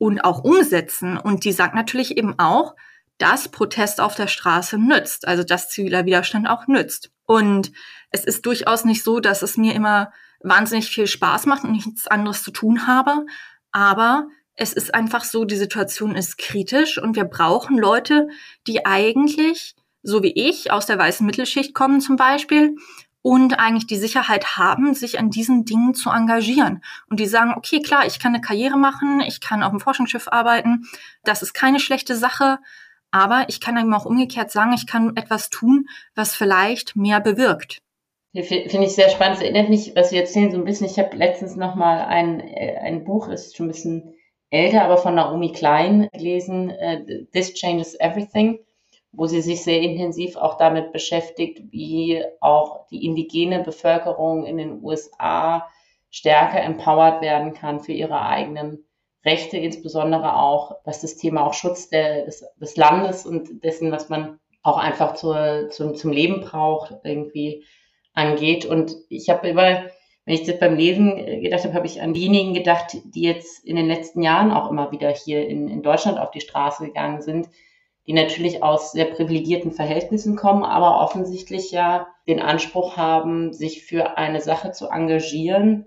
und 0.01 0.23
auch 0.23 0.43
umsetzen. 0.43 1.15
Und 1.15 1.45
die 1.45 1.51
sagt 1.51 1.75
natürlich 1.75 2.17
eben 2.17 2.39
auch, 2.39 2.75
dass 3.19 3.49
Protest 3.49 4.01
auf 4.01 4.15
der 4.15 4.25
Straße 4.25 4.79
nützt, 4.79 5.27
also 5.27 5.43
dass 5.43 5.69
ziviler 5.69 6.05
Widerstand 6.05 6.49
auch 6.49 6.65
nützt. 6.65 7.11
Und 7.27 7.71
es 8.09 8.25
ist 8.25 8.47
durchaus 8.47 8.83
nicht 8.83 9.03
so, 9.03 9.19
dass 9.19 9.43
es 9.43 9.57
mir 9.57 9.75
immer 9.75 10.11
wahnsinnig 10.39 10.89
viel 10.89 11.05
Spaß 11.05 11.45
macht 11.45 11.65
und 11.65 11.73
nichts 11.73 12.07
anderes 12.07 12.41
zu 12.41 12.49
tun 12.49 12.87
habe, 12.87 13.27
aber 13.71 14.27
es 14.55 14.73
ist 14.73 14.91
einfach 14.95 15.23
so, 15.23 15.45
die 15.45 15.55
Situation 15.55 16.15
ist 16.15 16.39
kritisch 16.39 16.97
und 16.97 17.15
wir 17.15 17.25
brauchen 17.25 17.77
Leute, 17.77 18.27
die 18.65 18.87
eigentlich, 18.87 19.75
so 20.01 20.23
wie 20.23 20.33
ich, 20.33 20.71
aus 20.71 20.87
der 20.87 20.97
weißen 20.97 21.23
Mittelschicht 21.27 21.75
kommen 21.75 22.01
zum 22.01 22.15
Beispiel 22.15 22.75
und 23.21 23.59
eigentlich 23.59 23.87
die 23.87 23.97
Sicherheit 23.97 24.57
haben, 24.57 24.93
sich 24.93 25.19
an 25.19 25.29
diesen 25.29 25.65
Dingen 25.65 25.93
zu 25.93 26.09
engagieren. 26.09 26.83
Und 27.09 27.19
die 27.19 27.27
sagen, 27.27 27.53
okay, 27.55 27.81
klar, 27.81 28.05
ich 28.05 28.19
kann 28.19 28.33
eine 28.33 28.41
Karriere 28.41 28.77
machen, 28.77 29.21
ich 29.21 29.41
kann 29.41 29.63
auf 29.63 29.71
dem 29.71 29.79
Forschungsschiff 29.79 30.27
arbeiten, 30.27 30.85
das 31.23 31.43
ist 31.43 31.53
keine 31.53 31.79
schlechte 31.79 32.15
Sache, 32.15 32.59
aber 33.11 33.45
ich 33.49 33.59
kann 33.59 33.77
eben 33.77 33.93
auch 33.93 34.05
umgekehrt 34.05 34.51
sagen, 34.51 34.73
ich 34.73 34.87
kann 34.87 35.15
etwas 35.15 35.49
tun, 35.49 35.87
was 36.15 36.35
vielleicht 36.35 36.95
mehr 36.95 37.19
bewirkt. 37.19 37.79
Finde 38.33 38.85
ich 38.85 38.95
sehr 38.95 39.09
spannend. 39.09 39.37
Es 39.37 39.43
erinnert 39.43 39.69
mich, 39.69 39.91
was 39.93 40.09
Sie 40.09 40.17
erzählen, 40.17 40.51
so 40.51 40.57
ein 40.57 40.63
bisschen. 40.63 40.87
Ich 40.87 40.97
habe 40.97 41.17
letztens 41.17 41.57
noch 41.57 41.75
mal 41.75 42.05
ein, 42.05 42.39
äh, 42.39 42.77
ein 42.77 43.03
Buch, 43.03 43.27
ist 43.27 43.57
schon 43.57 43.65
ein 43.65 43.73
bisschen 43.73 44.13
älter, 44.49 44.83
aber 44.83 44.97
von 44.97 45.15
Naomi 45.15 45.51
Klein 45.51 46.07
gelesen, 46.13 46.69
äh, 46.69 47.25
This 47.33 47.53
Changes 47.53 47.99
Everything, 47.99 48.59
wo 49.11 49.25
sie 49.25 49.41
sich 49.41 49.63
sehr 49.63 49.81
intensiv 49.81 50.35
auch 50.37 50.57
damit 50.57 50.93
beschäftigt, 50.93 51.61
wie 51.71 52.23
auch 52.39 52.87
die 52.87 53.05
indigene 53.05 53.63
Bevölkerung 53.63 54.45
in 54.45 54.57
den 54.57 54.83
USA 54.83 55.67
stärker 56.09 56.61
empowered 56.61 57.21
werden 57.21 57.53
kann 57.53 57.79
für 57.79 57.93
ihre 57.93 58.21
eigenen 58.21 58.85
Rechte, 59.23 59.57
insbesondere 59.57 60.35
auch, 60.35 60.77
was 60.83 61.01
das 61.01 61.15
Thema 61.15 61.45
auch 61.45 61.53
Schutz 61.53 61.89
der, 61.89 62.25
des, 62.25 62.43
des 62.59 62.75
Landes 62.75 63.25
und 63.25 63.63
dessen, 63.63 63.91
was 63.91 64.09
man 64.09 64.39
auch 64.63 64.77
einfach 64.77 65.13
zur, 65.15 65.69
zum, 65.69 65.95
zum 65.95 66.11
Leben 66.11 66.41
braucht, 66.41 66.93
irgendwie 67.03 67.65
angeht. 68.13 68.65
Und 68.65 68.95
ich 69.09 69.29
habe 69.29 69.47
immer, 69.49 69.83
wenn 70.25 70.35
ich 70.35 70.43
das 70.43 70.59
beim 70.59 70.75
Lesen 70.75 71.41
gedacht 71.41 71.63
habe, 71.63 71.73
habe 71.73 71.85
ich 71.85 72.01
an 72.01 72.13
diejenigen 72.13 72.53
gedacht, 72.53 72.97
die 73.03 73.21
jetzt 73.21 73.63
in 73.65 73.75
den 73.75 73.87
letzten 73.87 74.21
Jahren 74.21 74.51
auch 74.51 74.69
immer 74.69 74.91
wieder 74.91 75.09
hier 75.09 75.47
in, 75.47 75.67
in 75.67 75.81
Deutschland 75.81 76.19
auf 76.19 76.31
die 76.31 76.41
Straße 76.41 76.85
gegangen 76.85 77.21
sind, 77.21 77.47
die 78.07 78.13
natürlich 78.13 78.63
aus 78.63 78.91
sehr 78.91 79.05
privilegierten 79.05 79.71
Verhältnissen 79.71 80.35
kommen, 80.35 80.63
aber 80.63 81.01
offensichtlich 81.01 81.71
ja 81.71 82.07
den 82.27 82.39
Anspruch 82.39 82.97
haben, 82.97 83.53
sich 83.53 83.85
für 83.85 84.17
eine 84.17 84.41
Sache 84.41 84.71
zu 84.71 84.89
engagieren, 84.89 85.85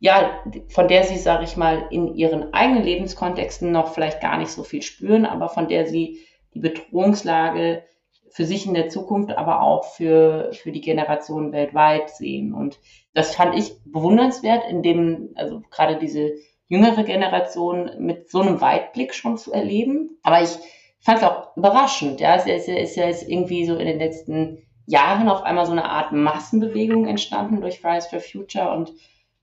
ja, 0.00 0.42
von 0.66 0.88
der 0.88 1.04
sie, 1.04 1.16
sage 1.16 1.44
ich 1.44 1.56
mal, 1.56 1.86
in 1.90 2.14
ihren 2.16 2.52
eigenen 2.52 2.82
Lebenskontexten 2.82 3.70
noch 3.70 3.94
vielleicht 3.94 4.20
gar 4.20 4.36
nicht 4.36 4.50
so 4.50 4.64
viel 4.64 4.82
spüren, 4.82 5.24
aber 5.24 5.48
von 5.48 5.68
der 5.68 5.86
sie 5.86 6.18
die 6.54 6.58
Bedrohungslage 6.58 7.84
für 8.28 8.44
sich 8.44 8.66
in 8.66 8.74
der 8.74 8.88
Zukunft, 8.88 9.30
aber 9.30 9.62
auch 9.62 9.84
für, 9.84 10.50
für 10.54 10.72
die 10.72 10.80
Generationen 10.80 11.52
weltweit 11.52 12.10
sehen. 12.10 12.52
Und 12.52 12.80
das 13.14 13.36
fand 13.36 13.56
ich 13.56 13.74
bewundernswert, 13.84 14.64
in 14.68 14.82
dem, 14.82 15.30
also 15.36 15.62
gerade 15.70 15.96
diese 15.98 16.32
jüngere 16.66 17.04
Generation 17.04 17.90
mit 17.98 18.28
so 18.28 18.40
einem 18.40 18.60
Weitblick 18.60 19.14
schon 19.14 19.36
zu 19.36 19.52
erleben. 19.52 20.18
Aber 20.24 20.42
ich 20.42 20.58
fand 21.02 21.18
es 21.18 21.24
auch 21.24 21.56
überraschend. 21.56 22.20
Ja, 22.20 22.36
es 22.36 22.46
ist, 22.46 22.68
ist 22.68 22.96
ja 22.96 23.06
jetzt 23.06 23.28
irgendwie 23.28 23.66
so 23.66 23.76
in 23.76 23.86
den 23.86 23.98
letzten 23.98 24.66
Jahren 24.86 25.28
auf 25.28 25.42
einmal 25.42 25.66
so 25.66 25.72
eine 25.72 25.84
Art 25.84 26.12
Massenbewegung 26.12 27.06
entstanden 27.06 27.60
durch 27.60 27.80
Fridays 27.80 28.06
for 28.06 28.20
Future 28.20 28.72
und 28.72 28.92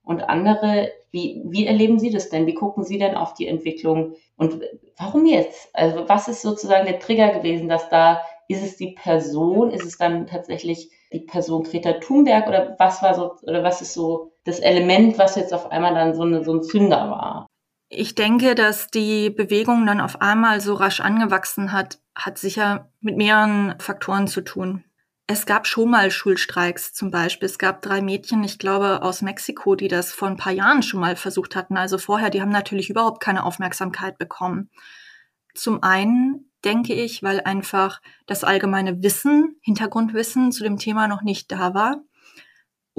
und 0.09 0.27
andere. 0.27 0.91
Wie, 1.11 1.43
wie 1.45 1.67
erleben 1.67 1.99
Sie 1.99 2.09
das 2.09 2.29
denn? 2.29 2.47
Wie 2.47 2.55
gucken 2.55 2.83
Sie 2.83 2.97
denn 2.97 3.15
auf 3.15 3.35
die 3.35 3.47
Entwicklung? 3.47 4.15
Und 4.37 4.59
warum 4.97 5.27
jetzt? 5.27 5.69
Also 5.73 6.09
was 6.09 6.27
ist 6.27 6.41
sozusagen 6.41 6.85
der 6.85 6.99
Trigger 6.99 7.29
gewesen, 7.29 7.69
dass 7.69 7.89
da, 7.89 8.21
ist 8.47 8.63
es 8.63 8.77
die 8.77 8.93
Person, 8.93 9.69
ist 9.69 9.85
es 9.85 9.99
dann 9.99 10.25
tatsächlich 10.25 10.89
die 11.13 11.19
Person 11.19 11.63
Greta 11.63 11.93
Thunberg 11.93 12.47
oder 12.47 12.75
was 12.79 13.03
war 13.03 13.13
so, 13.13 13.35
oder 13.43 13.63
was 13.63 13.83
ist 13.83 13.93
so 13.93 14.31
das 14.45 14.59
Element, 14.59 15.19
was 15.19 15.35
jetzt 15.35 15.53
auf 15.53 15.71
einmal 15.71 15.93
dann 15.93 16.15
so, 16.15 16.23
eine, 16.23 16.43
so 16.43 16.53
ein 16.53 16.63
Zünder 16.63 17.11
war? 17.11 17.47
Ich 17.91 18.13
denke, 18.13 18.53
dass 18.53 18.87
die 18.87 19.31
Bewegung 19.31 19.87
dann 19.87 19.99
auf 19.99 20.21
einmal 20.21 20.61
so 20.61 20.75
rasch 20.75 20.99
angewachsen 20.99 21.71
hat, 21.71 21.99
hat 22.13 22.37
sicher 22.37 22.91
mit 23.01 23.17
mehreren 23.17 23.79
Faktoren 23.79 24.27
zu 24.27 24.41
tun. 24.41 24.83
Es 25.25 25.47
gab 25.47 25.65
schon 25.65 25.89
mal 25.89 26.11
Schulstreiks 26.11 26.93
zum 26.93 27.09
Beispiel. 27.09 27.47
Es 27.47 27.57
gab 27.57 27.81
drei 27.81 28.01
Mädchen, 28.01 28.43
ich 28.43 28.59
glaube, 28.59 29.01
aus 29.01 29.21
Mexiko, 29.23 29.75
die 29.75 29.87
das 29.87 30.11
vor 30.11 30.27
ein 30.27 30.37
paar 30.37 30.53
Jahren 30.53 30.83
schon 30.83 30.99
mal 30.99 31.15
versucht 31.15 31.55
hatten. 31.55 31.77
Also 31.77 31.97
vorher, 31.97 32.29
die 32.29 32.41
haben 32.41 32.51
natürlich 32.51 32.89
überhaupt 32.89 33.21
keine 33.21 33.43
Aufmerksamkeit 33.43 34.19
bekommen. 34.19 34.69
Zum 35.55 35.81
einen 35.83 36.51
denke 36.63 36.93
ich, 36.93 37.23
weil 37.23 37.41
einfach 37.41 38.01
das 38.27 38.43
allgemeine 38.43 39.01
Wissen, 39.01 39.55
Hintergrundwissen 39.61 40.51
zu 40.51 40.63
dem 40.63 40.77
Thema 40.77 41.07
noch 41.07 41.21
nicht 41.21 41.51
da 41.51 41.73
war. 41.73 42.01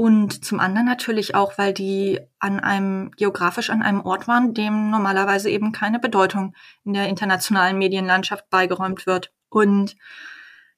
Und 0.00 0.47
zum 0.47 0.61
anderen 0.61 0.87
natürlich 0.87 1.35
auch, 1.35 1.59
weil 1.59 1.75
die 1.75 2.21
an 2.38 2.59
einem, 2.59 3.11
geografisch 3.19 3.69
an 3.69 3.83
einem 3.83 4.00
Ort 4.00 4.28
waren, 4.28 4.54
dem 4.54 4.88
normalerweise 4.88 5.50
eben 5.50 5.73
keine 5.73 5.99
Bedeutung 5.99 6.54
in 6.87 6.95
der 6.95 7.11
internationalen 7.11 7.76
Medienlandschaft 7.76 8.49
beigeräumt 8.49 9.07
wird. 9.07 9.30
Und 9.50 9.97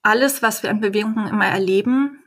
alles, 0.03 0.43
was 0.43 0.65
wir 0.65 0.71
an 0.71 0.81
Bewegungen 0.81 1.29
immer 1.29 1.47
erleben, 1.47 2.25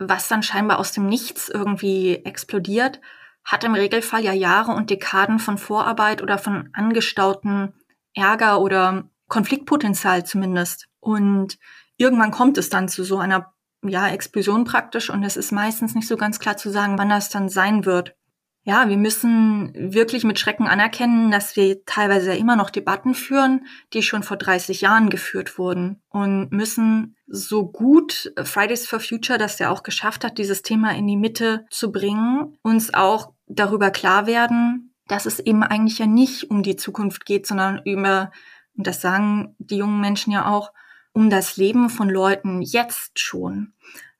was 0.00 0.26
dann 0.26 0.42
scheinbar 0.42 0.80
aus 0.80 0.90
dem 0.90 1.06
Nichts 1.06 1.48
irgendwie 1.48 2.16
explodiert, 2.24 3.00
hat 3.44 3.62
im 3.62 3.74
Regelfall 3.74 4.24
ja 4.24 4.32
Jahre 4.32 4.72
und 4.72 4.90
Dekaden 4.90 5.38
von 5.38 5.58
Vorarbeit 5.58 6.22
oder 6.22 6.38
von 6.38 6.70
angestauten 6.72 7.72
Ärger 8.14 8.60
oder 8.60 9.08
Konfliktpotenzial 9.28 10.26
zumindest. 10.26 10.88
Und 10.98 11.56
irgendwann 11.98 12.32
kommt 12.32 12.58
es 12.58 12.68
dann 12.68 12.88
zu 12.88 13.04
so 13.04 13.18
einer 13.18 13.54
ja, 13.88 14.08
Explosion 14.08 14.64
praktisch 14.64 15.10
und 15.10 15.22
es 15.22 15.36
ist 15.36 15.52
meistens 15.52 15.94
nicht 15.94 16.08
so 16.08 16.16
ganz 16.16 16.38
klar 16.38 16.56
zu 16.56 16.70
sagen, 16.70 16.98
wann 16.98 17.08
das 17.08 17.28
dann 17.28 17.48
sein 17.48 17.84
wird. 17.84 18.14
Ja, 18.68 18.88
wir 18.88 18.96
müssen 18.96 19.72
wirklich 19.74 20.24
mit 20.24 20.40
Schrecken 20.40 20.66
anerkennen, 20.66 21.30
dass 21.30 21.54
wir 21.54 21.84
teilweise 21.84 22.32
ja 22.32 22.36
immer 22.36 22.56
noch 22.56 22.70
Debatten 22.70 23.14
führen, 23.14 23.64
die 23.92 24.02
schon 24.02 24.24
vor 24.24 24.36
30 24.36 24.80
Jahren 24.80 25.08
geführt 25.08 25.56
wurden 25.56 26.02
und 26.08 26.50
müssen 26.50 27.14
so 27.28 27.70
gut 27.70 28.32
Fridays 28.42 28.84
for 28.84 28.98
Future, 28.98 29.38
das 29.38 29.60
ja 29.60 29.70
auch 29.70 29.84
geschafft 29.84 30.24
hat, 30.24 30.38
dieses 30.38 30.62
Thema 30.62 30.96
in 30.96 31.06
die 31.06 31.16
Mitte 31.16 31.64
zu 31.70 31.92
bringen, 31.92 32.58
uns 32.62 32.92
auch 32.92 33.34
darüber 33.46 33.92
klar 33.92 34.26
werden, 34.26 34.92
dass 35.06 35.26
es 35.26 35.38
eben 35.38 35.62
eigentlich 35.62 36.00
ja 36.00 36.06
nicht 36.06 36.50
um 36.50 36.64
die 36.64 36.74
Zukunft 36.74 37.24
geht, 37.24 37.46
sondern 37.46 37.80
über, 37.84 38.32
und 38.76 38.88
das 38.88 39.00
sagen 39.00 39.54
die 39.58 39.76
jungen 39.76 40.00
Menschen 40.00 40.32
ja 40.32 40.46
auch, 40.46 40.72
um 41.16 41.30
das 41.30 41.56
Leben 41.56 41.88
von 41.88 42.10
Leuten 42.10 42.60
jetzt 42.60 43.18
schon. 43.18 43.72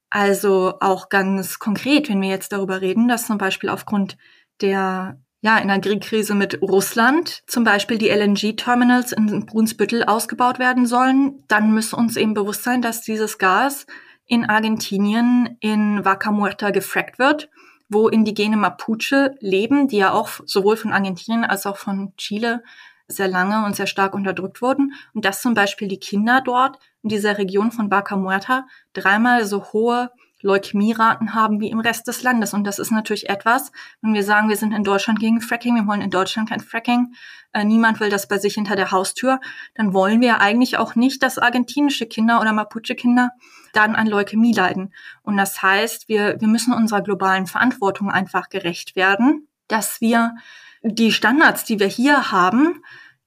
Also 0.08 0.78
auch 0.80 1.10
ganz 1.10 1.58
konkret, 1.58 2.08
wenn 2.08 2.22
wir 2.22 2.30
jetzt 2.30 2.52
darüber 2.52 2.80
reden, 2.80 3.06
dass 3.06 3.26
zum 3.26 3.36
Beispiel 3.36 3.68
aufgrund 3.68 4.16
der 4.62 5.20
ja, 5.42 5.58
in 5.58 5.68
der 5.68 5.78
Krise 6.00 6.34
mit 6.34 6.62
Russland 6.62 7.42
zum 7.46 7.64
Beispiel 7.64 7.98
die 7.98 8.08
LNG-Terminals 8.08 9.12
in 9.12 9.44
Brunsbüttel 9.44 10.04
ausgebaut 10.04 10.58
werden 10.58 10.86
sollen, 10.86 11.44
dann 11.48 11.74
muss 11.74 11.92
uns 11.92 12.16
eben 12.16 12.32
bewusst 12.32 12.64
sein, 12.64 12.80
dass 12.80 13.02
dieses 13.02 13.36
Gas 13.36 13.86
in 14.24 14.46
Argentinien 14.46 15.58
in 15.60 16.02
Vaca 16.02 16.32
Muerta 16.32 16.70
gefrackt 16.70 17.18
wird, 17.18 17.50
wo 17.90 18.08
indigene 18.08 18.56
Mapuche 18.56 19.34
leben, 19.40 19.86
die 19.86 19.98
ja 19.98 20.12
auch 20.12 20.30
sowohl 20.46 20.78
von 20.78 20.92
Argentinien 20.92 21.44
als 21.44 21.66
auch 21.66 21.76
von 21.76 22.14
Chile 22.16 22.62
sehr 23.08 23.28
lange 23.28 23.64
und 23.64 23.76
sehr 23.76 23.86
stark 23.86 24.14
unterdrückt 24.14 24.62
wurden 24.62 24.94
und 25.14 25.24
dass 25.24 25.42
zum 25.42 25.54
Beispiel 25.54 25.88
die 25.88 26.00
Kinder 26.00 26.40
dort 26.44 26.78
in 27.02 27.08
dieser 27.08 27.38
Region 27.38 27.70
von 27.70 27.90
Vaca 27.90 28.16
Muerta 28.16 28.66
dreimal 28.92 29.44
so 29.44 29.64
hohe 29.72 30.10
Leukämieraten 30.42 31.34
haben 31.34 31.60
wie 31.60 31.70
im 31.70 31.80
Rest 31.80 32.06
des 32.08 32.22
Landes. 32.22 32.52
Und 32.52 32.64
das 32.64 32.78
ist 32.78 32.90
natürlich 32.90 33.28
etwas, 33.28 33.72
wenn 34.02 34.14
wir 34.14 34.22
sagen, 34.22 34.48
wir 34.48 34.56
sind 34.56 34.72
in 34.72 34.84
Deutschland 34.84 35.18
gegen 35.18 35.40
Fracking, 35.40 35.74
wir 35.74 35.86
wollen 35.86 36.02
in 36.02 36.10
Deutschland 36.10 36.48
kein 36.48 36.60
Fracking, 36.60 37.14
äh, 37.52 37.64
niemand 37.64 38.00
will 38.00 38.10
das 38.10 38.28
bei 38.28 38.38
sich 38.38 38.54
hinter 38.54 38.76
der 38.76 38.90
Haustür, 38.90 39.40
dann 39.74 39.94
wollen 39.94 40.20
wir 40.20 40.40
eigentlich 40.40 40.76
auch 40.76 40.94
nicht, 40.94 41.22
dass 41.22 41.38
argentinische 41.38 42.06
Kinder 42.06 42.40
oder 42.40 42.52
Mapuche-Kinder 42.52 43.30
dann 43.72 43.96
an 43.96 44.06
Leukämie 44.06 44.52
leiden. 44.52 44.92
Und 45.22 45.36
das 45.36 45.62
heißt, 45.62 46.08
wir, 46.08 46.40
wir 46.40 46.48
müssen 46.48 46.72
unserer 46.72 47.02
globalen 47.02 47.46
Verantwortung 47.46 48.10
einfach 48.10 48.48
gerecht 48.48 48.94
werden, 48.94 49.48
dass 49.68 50.00
wir 50.00 50.34
die 50.82 51.12
Standards, 51.12 51.64
die 51.64 51.80
wir 51.80 51.88
hier 51.88 52.30
haben, 52.30 52.82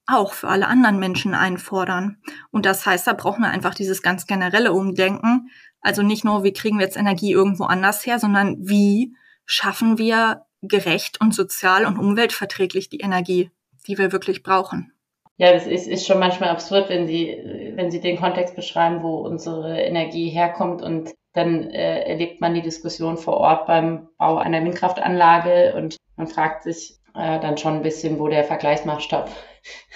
auch 0.06 0.32
für 0.32 0.48
alle 0.48 0.66
anderen 0.66 0.98
Menschen 0.98 1.34
einfordern. 1.34 2.18
Und 2.50 2.66
das 2.66 2.84
heißt, 2.84 3.06
da 3.06 3.12
brauchen 3.12 3.42
wir 3.42 3.50
einfach 3.50 3.74
dieses 3.74 4.02
ganz 4.02 4.26
generelle 4.26 4.72
Umdenken. 4.72 5.50
Also 5.80 6.02
nicht 6.02 6.24
nur, 6.24 6.42
wie 6.42 6.52
kriegen 6.52 6.78
wir 6.78 6.84
jetzt 6.84 6.96
Energie 6.96 7.32
irgendwo 7.32 7.64
anders 7.64 8.04
her, 8.04 8.18
sondern 8.18 8.56
wie 8.58 9.14
schaffen 9.46 9.98
wir 9.98 10.46
gerecht 10.62 11.20
und 11.20 11.34
sozial 11.34 11.86
und 11.86 11.98
umweltverträglich 11.98 12.88
die 12.88 13.00
Energie, 13.00 13.50
die 13.86 13.98
wir 13.98 14.12
wirklich 14.12 14.42
brauchen. 14.42 14.92
Ja, 15.38 15.52
das 15.54 15.66
ist, 15.66 15.86
ist 15.88 16.06
schon 16.06 16.18
manchmal 16.18 16.50
absurd, 16.50 16.90
wenn 16.90 17.06
Sie, 17.06 17.34
wenn 17.74 17.90
Sie 17.90 18.00
den 18.00 18.18
Kontext 18.18 18.54
beschreiben, 18.56 19.02
wo 19.02 19.20
unsere 19.20 19.80
Energie 19.80 20.28
herkommt 20.28 20.82
und 20.82 21.14
dann 21.32 21.70
äh, 21.70 22.02
erlebt 22.02 22.40
man 22.42 22.52
die 22.52 22.60
Diskussion 22.60 23.16
vor 23.16 23.38
Ort 23.38 23.66
beim 23.66 24.08
Bau 24.18 24.36
einer 24.36 24.62
Windkraftanlage 24.62 25.74
und 25.76 25.96
man 26.16 26.26
fragt 26.26 26.64
sich, 26.64 26.99
äh, 27.14 27.40
dann 27.40 27.58
schon 27.58 27.76
ein 27.76 27.82
bisschen, 27.82 28.18
wo 28.18 28.28
der 28.28 28.44
Vergleichsmaßstab 28.44 29.30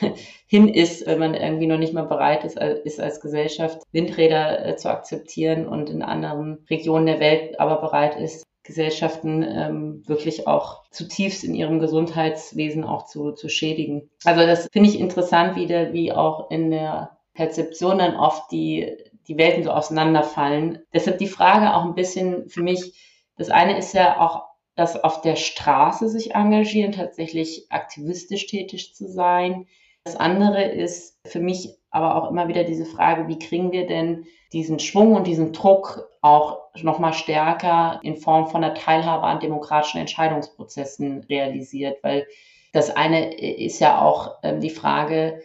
hin 0.46 0.68
ist, 0.68 1.06
wenn 1.06 1.18
man 1.18 1.34
irgendwie 1.34 1.66
noch 1.66 1.78
nicht 1.78 1.94
mal 1.94 2.06
bereit 2.06 2.44
ist, 2.44 2.58
ist 2.58 3.00
als 3.00 3.20
Gesellschaft 3.20 3.82
Windräder 3.92 4.66
äh, 4.66 4.76
zu 4.76 4.90
akzeptieren 4.90 5.66
und 5.66 5.90
in 5.90 6.02
anderen 6.02 6.64
Regionen 6.68 7.06
der 7.06 7.20
Welt 7.20 7.58
aber 7.60 7.80
bereit 7.80 8.18
ist, 8.18 8.44
Gesellschaften 8.64 9.42
ähm, 9.42 10.02
wirklich 10.06 10.48
auch 10.48 10.84
zutiefst 10.90 11.44
in 11.44 11.54
ihrem 11.54 11.78
Gesundheitswesen 11.78 12.82
auch 12.82 13.04
zu, 13.04 13.32
zu 13.32 13.48
schädigen. 13.48 14.10
Also 14.24 14.46
das 14.46 14.68
finde 14.72 14.88
ich 14.88 14.98
interessant, 14.98 15.54
wie, 15.54 15.66
der, 15.66 15.92
wie 15.92 16.12
auch 16.12 16.50
in 16.50 16.70
der 16.70 17.18
Perzeption 17.34 17.98
dann 17.98 18.16
oft 18.16 18.50
die, 18.50 18.96
die 19.28 19.36
Welten 19.36 19.64
so 19.64 19.70
auseinanderfallen. 19.70 20.78
Deshalb 20.94 21.18
die 21.18 21.28
Frage 21.28 21.74
auch 21.74 21.84
ein 21.84 21.94
bisschen 21.94 22.48
für 22.48 22.62
mich, 22.62 22.94
das 23.36 23.50
eine 23.50 23.76
ist 23.76 23.92
ja 23.92 24.18
auch 24.20 24.44
das 24.76 25.02
auf 25.02 25.20
der 25.20 25.36
Straße 25.36 26.08
sich 26.08 26.34
engagieren, 26.34 26.92
tatsächlich 26.92 27.66
aktivistisch 27.70 28.46
tätig 28.46 28.94
zu 28.94 29.06
sein. 29.08 29.66
Das 30.04 30.16
andere 30.16 30.64
ist 30.64 31.18
für 31.26 31.40
mich 31.40 31.76
aber 31.90 32.16
auch 32.16 32.30
immer 32.30 32.48
wieder 32.48 32.64
diese 32.64 32.84
Frage, 32.84 33.28
wie 33.28 33.38
kriegen 33.38 33.72
wir 33.72 33.86
denn 33.86 34.24
diesen 34.52 34.78
Schwung 34.78 35.14
und 35.14 35.26
diesen 35.26 35.52
Druck 35.52 36.08
auch 36.22 36.58
nochmal 36.82 37.12
stärker 37.12 38.00
in 38.02 38.16
Form 38.16 38.48
von 38.48 38.62
der 38.62 38.74
Teilhabe 38.74 39.24
an 39.24 39.40
demokratischen 39.40 40.00
Entscheidungsprozessen 40.00 41.20
realisiert? 41.28 42.02
Weil 42.02 42.26
das 42.72 42.94
eine 42.94 43.32
ist 43.32 43.78
ja 43.78 44.02
auch 44.02 44.32
ähm, 44.42 44.60
die 44.60 44.70
Frage, 44.70 45.40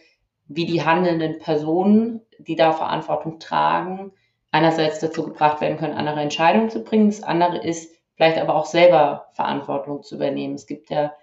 wie 0.48 0.66
die 0.66 0.82
handelnden 0.84 1.38
Personen, 1.38 2.20
die 2.38 2.56
da 2.56 2.72
Verantwortung 2.72 3.38
tragen, 3.38 4.10
einerseits 4.50 4.98
dazu 4.98 5.22
gebracht 5.22 5.60
werden 5.60 5.78
können, 5.78 5.94
andere 5.94 6.20
Entscheidungen 6.20 6.70
zu 6.70 6.82
bringen. 6.82 7.06
Das 7.06 7.22
andere 7.22 7.58
ist, 7.58 7.89
vielleicht 8.20 8.38
aber 8.38 8.54
auch 8.54 8.66
selber 8.66 9.28
Verantwortung 9.32 10.02
zu 10.02 10.16
übernehmen. 10.16 10.54
Es 10.54 10.66
gibt 10.66 10.90
ja 10.90 11.14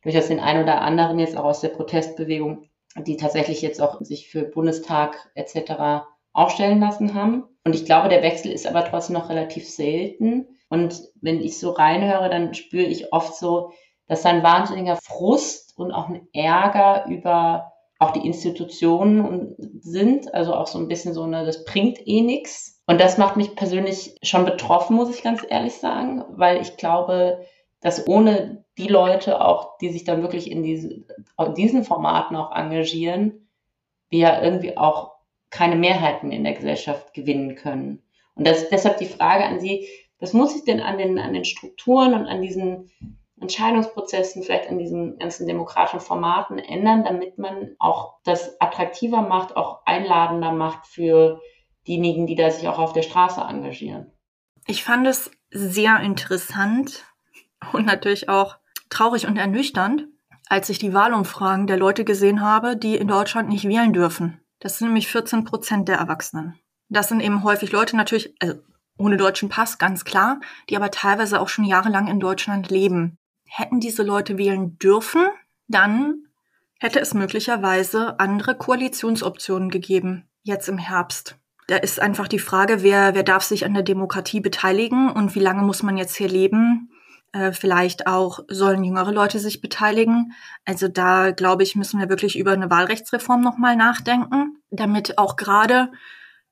durchaus 0.00 0.28
den 0.28 0.40
einen 0.40 0.62
oder 0.62 0.80
anderen 0.80 1.18
jetzt 1.18 1.36
auch 1.36 1.44
aus 1.44 1.60
der 1.60 1.68
Protestbewegung, 1.68 2.70
die 2.96 3.18
tatsächlich 3.18 3.60
jetzt 3.60 3.78
auch 3.78 4.00
sich 4.00 4.30
für 4.30 4.44
Bundestag 4.44 5.30
etc. 5.34 6.06
aufstellen 6.32 6.80
lassen 6.80 7.12
haben. 7.12 7.44
Und 7.64 7.74
ich 7.74 7.84
glaube, 7.84 8.08
der 8.08 8.22
Wechsel 8.22 8.50
ist 8.52 8.66
aber 8.66 8.86
trotzdem 8.86 9.16
noch 9.16 9.28
relativ 9.28 9.68
selten. 9.68 10.46
Und 10.70 11.02
wenn 11.20 11.42
ich 11.42 11.58
so 11.58 11.72
reinhöre, 11.72 12.30
dann 12.30 12.54
spüre 12.54 12.86
ich 12.86 13.12
oft 13.12 13.34
so, 13.34 13.72
dass 14.06 14.22
da 14.22 14.30
ein 14.30 14.42
wahnsinniger 14.42 14.96
Frust 14.96 15.76
und 15.76 15.92
auch 15.92 16.08
ein 16.08 16.26
Ärger 16.32 17.04
über 17.10 17.72
auch 17.98 18.12
die 18.12 18.26
Institutionen 18.26 19.56
sind. 19.78 20.32
Also 20.32 20.54
auch 20.54 20.68
so 20.68 20.78
ein 20.78 20.88
bisschen 20.88 21.12
so 21.12 21.24
eine, 21.24 21.44
das 21.44 21.66
bringt 21.66 21.98
eh 22.06 22.22
nichts 22.22 22.75
und 22.86 23.00
das 23.00 23.18
macht 23.18 23.36
mich 23.36 23.56
persönlich 23.56 24.16
schon 24.22 24.44
betroffen, 24.44 24.96
muss 24.96 25.14
ich 25.14 25.22
ganz 25.22 25.44
ehrlich 25.48 25.74
sagen, 25.74 26.24
weil 26.28 26.60
ich 26.60 26.76
glaube, 26.76 27.44
dass 27.80 28.06
ohne 28.06 28.64
die 28.78 28.88
Leute 28.88 29.40
auch, 29.40 29.78
die 29.78 29.90
sich 29.90 30.04
dann 30.04 30.22
wirklich 30.22 30.50
in, 30.50 30.62
diese, 30.62 30.88
in 30.88 31.54
diesen 31.54 31.84
Formaten 31.84 32.36
auch 32.36 32.54
engagieren, 32.54 33.48
wir 34.08 34.40
irgendwie 34.42 34.76
auch 34.76 35.16
keine 35.50 35.76
Mehrheiten 35.76 36.30
in 36.30 36.44
der 36.44 36.54
Gesellschaft 36.54 37.12
gewinnen 37.14 37.56
können. 37.56 38.02
Und 38.34 38.46
das, 38.46 38.68
deshalb 38.68 38.98
die 38.98 39.06
Frage 39.06 39.44
an 39.44 39.60
Sie, 39.60 39.88
was 40.20 40.32
muss 40.32 40.52
sich 40.52 40.64
denn 40.64 40.80
an 40.80 40.98
den, 40.98 41.18
an 41.18 41.32
den 41.32 41.44
Strukturen 41.44 42.14
und 42.14 42.26
an 42.26 42.42
diesen 42.42 42.90
Entscheidungsprozessen, 43.40 44.42
vielleicht 44.42 44.68
an 44.68 44.78
diesen 44.78 45.18
ganzen 45.18 45.46
demokratischen 45.46 46.00
Formaten 46.00 46.58
ändern, 46.58 47.04
damit 47.04 47.38
man 47.38 47.76
auch 47.78 48.14
das 48.24 48.60
attraktiver 48.60 49.22
macht, 49.22 49.56
auch 49.56 49.80
einladender 49.84 50.52
macht 50.52 50.86
für 50.86 51.40
diejenigen, 51.86 52.26
die 52.26 52.34
da 52.34 52.50
sich 52.50 52.68
auch 52.68 52.78
auf 52.78 52.92
der 52.92 53.02
Straße 53.02 53.40
engagieren. 53.40 54.12
Ich 54.66 54.84
fand 54.84 55.06
es 55.06 55.30
sehr 55.50 56.00
interessant 56.00 57.04
und 57.72 57.86
natürlich 57.86 58.28
auch 58.28 58.56
traurig 58.88 59.26
und 59.26 59.36
ernüchternd, 59.36 60.06
als 60.48 60.68
ich 60.68 60.78
die 60.78 60.94
Wahlumfragen 60.94 61.66
der 61.66 61.76
Leute 61.76 62.04
gesehen 62.04 62.40
habe, 62.40 62.76
die 62.76 62.96
in 62.96 63.08
Deutschland 63.08 63.48
nicht 63.48 63.68
wählen 63.68 63.92
dürfen. 63.92 64.40
Das 64.60 64.78
sind 64.78 64.88
nämlich 64.88 65.08
14 65.08 65.44
Prozent 65.44 65.88
der 65.88 65.98
Erwachsenen. 65.98 66.58
Das 66.88 67.08
sind 67.08 67.20
eben 67.20 67.42
häufig 67.42 67.72
Leute 67.72 67.96
natürlich, 67.96 68.34
also 68.40 68.60
ohne 68.98 69.16
deutschen 69.16 69.48
Pass, 69.48 69.78
ganz 69.78 70.04
klar, 70.04 70.40
die 70.70 70.76
aber 70.76 70.90
teilweise 70.90 71.40
auch 71.40 71.48
schon 71.48 71.64
jahrelang 71.64 72.06
in 72.06 72.20
Deutschland 72.20 72.70
leben. 72.70 73.18
Hätten 73.48 73.80
diese 73.80 74.02
Leute 74.02 74.38
wählen 74.38 74.78
dürfen, 74.78 75.26
dann 75.68 76.26
hätte 76.78 77.00
es 77.00 77.14
möglicherweise 77.14 78.18
andere 78.18 78.56
Koalitionsoptionen 78.56 79.70
gegeben, 79.70 80.28
jetzt 80.42 80.68
im 80.68 80.78
Herbst. 80.78 81.36
Da 81.66 81.76
ist 81.76 82.00
einfach 82.00 82.28
die 82.28 82.38
Frage, 82.38 82.82
wer, 82.82 83.14
wer 83.14 83.24
darf 83.24 83.42
sich 83.42 83.64
an 83.64 83.74
der 83.74 83.82
Demokratie 83.82 84.40
beteiligen 84.40 85.10
und 85.10 85.34
wie 85.34 85.40
lange 85.40 85.62
muss 85.62 85.82
man 85.82 85.96
jetzt 85.96 86.16
hier 86.16 86.28
leben, 86.28 86.90
Äh, 87.32 87.52
vielleicht 87.52 88.06
auch 88.06 88.38
sollen 88.48 88.84
jüngere 88.84 89.12
Leute 89.12 89.40
sich 89.40 89.60
beteiligen. 89.60 90.32
Also 90.64 90.88
da 90.88 91.32
glaube 91.32 91.64
ich, 91.64 91.74
müssen 91.74 91.98
wir 92.00 92.08
wirklich 92.08 92.38
über 92.38 92.52
eine 92.52 92.70
Wahlrechtsreform 92.70 93.42
nochmal 93.42 93.76
nachdenken, 93.76 94.62
damit 94.70 95.18
auch 95.18 95.34
gerade 95.36 95.90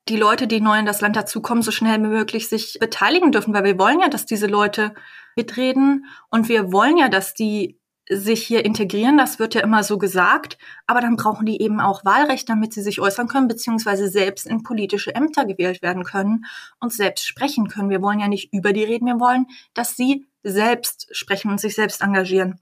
die 0.09 0.17
Leute, 0.17 0.47
die 0.47 0.59
neu 0.61 0.77
in 0.77 0.85
das 0.85 1.01
Land 1.01 1.15
dazukommen, 1.15 1.63
so 1.63 1.71
schnell 1.71 1.97
wie 2.03 2.07
möglich 2.07 2.49
sich 2.49 2.77
beteiligen 2.79 3.31
dürfen, 3.31 3.53
weil 3.53 3.63
wir 3.63 3.79
wollen 3.79 4.01
ja, 4.01 4.09
dass 4.09 4.25
diese 4.25 4.47
Leute 4.47 4.93
mitreden 5.35 6.05
und 6.29 6.49
wir 6.49 6.71
wollen 6.71 6.97
ja, 6.97 7.09
dass 7.09 7.33
die 7.33 7.79
sich 8.09 8.45
hier 8.45 8.65
integrieren, 8.65 9.17
das 9.17 9.39
wird 9.39 9.55
ja 9.55 9.61
immer 9.61 9.83
so 9.83 9.97
gesagt, 9.97 10.57
aber 10.85 11.01
dann 11.01 11.15
brauchen 11.15 11.45
die 11.45 11.61
eben 11.61 11.79
auch 11.79 12.05
Wahlrecht, 12.05 12.47
damit 12.49 12.71
sie 12.73 12.83
sich 12.83 13.01
äußern 13.01 13.27
können, 13.27 13.47
beziehungsweise 13.47 14.09
selbst 14.09 14.45
in 14.45 14.63
politische 14.63 15.15
Ämter 15.15 15.45
gewählt 15.45 15.81
werden 15.81 16.03
können 16.03 16.45
und 16.79 16.93
selbst 16.93 17.25
sprechen 17.25 17.67
können. 17.67 17.89
Wir 17.89 18.01
wollen 18.01 18.19
ja 18.19 18.27
nicht 18.27 18.53
über 18.53 18.73
die 18.73 18.83
reden, 18.83 19.07
wir 19.07 19.19
wollen, 19.19 19.47
dass 19.73 19.95
sie 19.95 20.27
selbst 20.43 21.07
sprechen 21.15 21.49
und 21.49 21.59
sich 21.59 21.73
selbst 21.73 22.01
engagieren. 22.01 22.59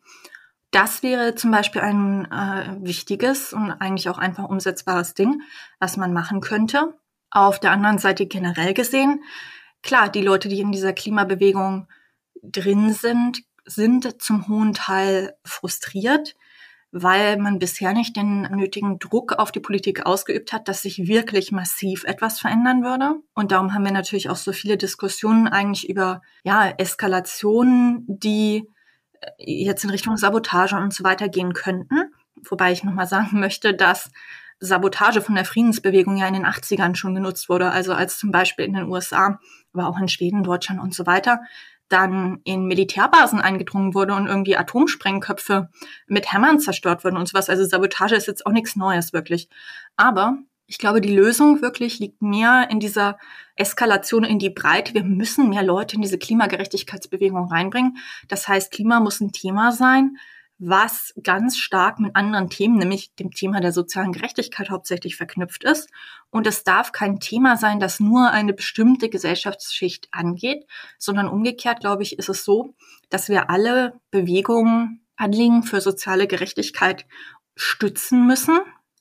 Das 0.72 1.04
wäre 1.04 1.36
zum 1.36 1.52
Beispiel 1.52 1.82
ein 1.82 2.26
äh, 2.32 2.78
wichtiges 2.82 3.54
und 3.54 3.72
eigentlich 3.72 4.10
auch 4.10 4.18
einfach 4.18 4.50
umsetzbares 4.50 5.14
Ding, 5.14 5.42
was 5.80 5.98
man 5.98 6.14
machen 6.14 6.40
könnte. 6.40 6.96
Auf 7.30 7.60
der 7.60 7.72
anderen 7.72 7.98
Seite 7.98 8.26
generell 8.26 8.74
gesehen, 8.74 9.24
klar, 9.82 10.10
die 10.10 10.22
Leute, 10.22 10.48
die 10.48 10.62
in 10.62 10.72
dieser 10.72 10.94
Klimabewegung 10.94 11.88
drin 12.42 12.94
sind, 12.94 13.44
sind 13.66 14.22
zum 14.22 14.48
hohen 14.48 14.74
Teil 14.74 15.36
frustriert, 15.44 16.36
weil 16.92 17.38
man 17.38 17.58
bisher 17.58 17.94
nicht 17.94 18.16
den 18.16 18.44
nötigen 18.44 19.00
Druck 19.00 19.34
auf 19.34 19.52
die 19.52 19.60
Politik 19.60 20.06
ausgeübt 20.06 20.54
hat, 20.54 20.68
dass 20.68 20.84
sich 20.84 21.08
wirklich 21.08 21.52
massiv 21.52 22.04
etwas 22.04 22.40
verändern 22.40 22.84
würde. 22.84 23.16
Und 23.34 23.52
darum 23.52 23.74
haben 23.74 23.84
wir 23.84 23.92
natürlich 23.92 24.30
auch 24.30 24.36
so 24.36 24.52
viele 24.52 24.78
Diskussionen 24.78 25.48
eigentlich 25.48 25.90
über 25.90 26.22
ja, 26.44 26.70
Eskalationen, 26.70 28.06
die 28.08 28.68
äh, 29.20 29.28
jetzt 29.38 29.84
in 29.84 29.90
Richtung 29.90 30.18
Sabotage 30.18 30.76
und 30.76 30.94
so 30.94 31.04
weiter 31.04 31.30
gehen 31.30 31.54
könnten. 31.54 32.14
Wobei 32.48 32.72
ich 32.72 32.84
nochmal 32.84 33.08
sagen 33.08 33.40
möchte, 33.40 33.74
dass 33.74 34.12
Sabotage 34.60 35.22
von 35.22 35.36
der 35.36 35.46
Friedensbewegung 35.46 36.18
ja 36.18 36.28
in 36.28 36.36
den 36.36 36.46
80ern 36.46 36.96
schon 36.96 37.16
genutzt 37.16 37.50
wurde, 37.50 37.72
also 37.72 37.94
als 37.94 38.18
zum 38.18 38.32
Beispiel 38.32 38.66
in 38.66 38.74
den 38.74 38.88
USA, 38.90 39.40
aber 39.74 39.88
auch 39.88 40.00
in 40.00 40.08
Schweden, 40.08 40.44
Deutschland 40.44 40.80
und 40.80 40.94
so 40.94 41.06
weiter, 41.06 41.42
dann 41.90 42.40
in 42.44 42.66
Militärbasen 42.66 43.40
eingedrungen 43.40 43.94
wurde 43.94 44.14
und 44.14 44.28
irgendwie 44.28 44.58
Atomsprengköpfe 44.58 45.70
mit 46.08 46.32
Hämmern 46.32 46.60
zerstört 46.60 47.04
wurden 47.04 47.18
und 47.18 47.28
sowas. 47.28 47.50
Also 47.50 47.66
Sabotage 47.66 48.16
ist 48.16 48.28
jetzt 48.28 48.46
auch 48.46 48.52
nichts 48.52 48.76
Neues 48.76 49.14
wirklich. 49.14 49.50
Aber 49.96 50.38
ich 50.66 50.78
glaube, 50.78 51.02
die 51.02 51.14
Lösung 51.14 51.62
wirklich 51.62 52.00
liegt 52.00 52.22
mehr 52.22 52.68
in 52.72 52.80
dieser 52.80 53.18
Eskalation 53.56 54.24
in 54.24 54.40
die 54.40 54.50
Breite. 54.50 54.94
Wir 54.94 55.04
müssen 55.04 55.50
mehr 55.50 55.64
Leute 55.64 55.96
in 55.96 56.02
diese 56.02 56.18
Klimagerechtigkeitsbewegung 56.18 57.48
reinbringen. 57.48 57.98
Das 58.28 58.48
heißt, 58.48 58.72
Klima 58.72 59.00
muss 59.00 59.20
ein 59.20 59.32
Thema 59.32 59.72
sein, 59.72 60.18
was 60.66 61.14
ganz 61.22 61.58
stark 61.58 62.00
mit 62.00 62.16
anderen 62.16 62.50
Themen, 62.50 62.78
nämlich 62.78 63.14
dem 63.16 63.32
Thema 63.32 63.60
der 63.60 63.72
sozialen 63.72 64.14
Gerechtigkeit 64.14 64.70
hauptsächlich 64.70 65.16
verknüpft 65.16 65.64
ist. 65.64 65.90
Und 66.30 66.48
es 66.48 66.64
darf 66.64 66.92
kein 66.92 67.20
Thema 67.20 67.58
sein, 67.58 67.80
das 67.80 68.00
nur 68.00 68.32
eine 68.32 68.54
bestimmte 68.54 69.10
Gesellschaftsschicht 69.10 70.08
angeht, 70.12 70.66
sondern 70.98 71.28
umgekehrt, 71.28 71.82
glaube 71.82 72.04
ich, 72.04 72.18
ist 72.18 72.30
es 72.30 72.44
so, 72.44 72.76
dass 73.10 73.30
wir 73.30 73.50
alle 73.50 74.00
Bewegungen, 74.12 75.06
Anliegen 75.16 75.64
für 75.64 75.82
soziale 75.82 76.28
Gerechtigkeit 76.28 77.06
stützen 77.56 78.26
müssen 78.26 78.60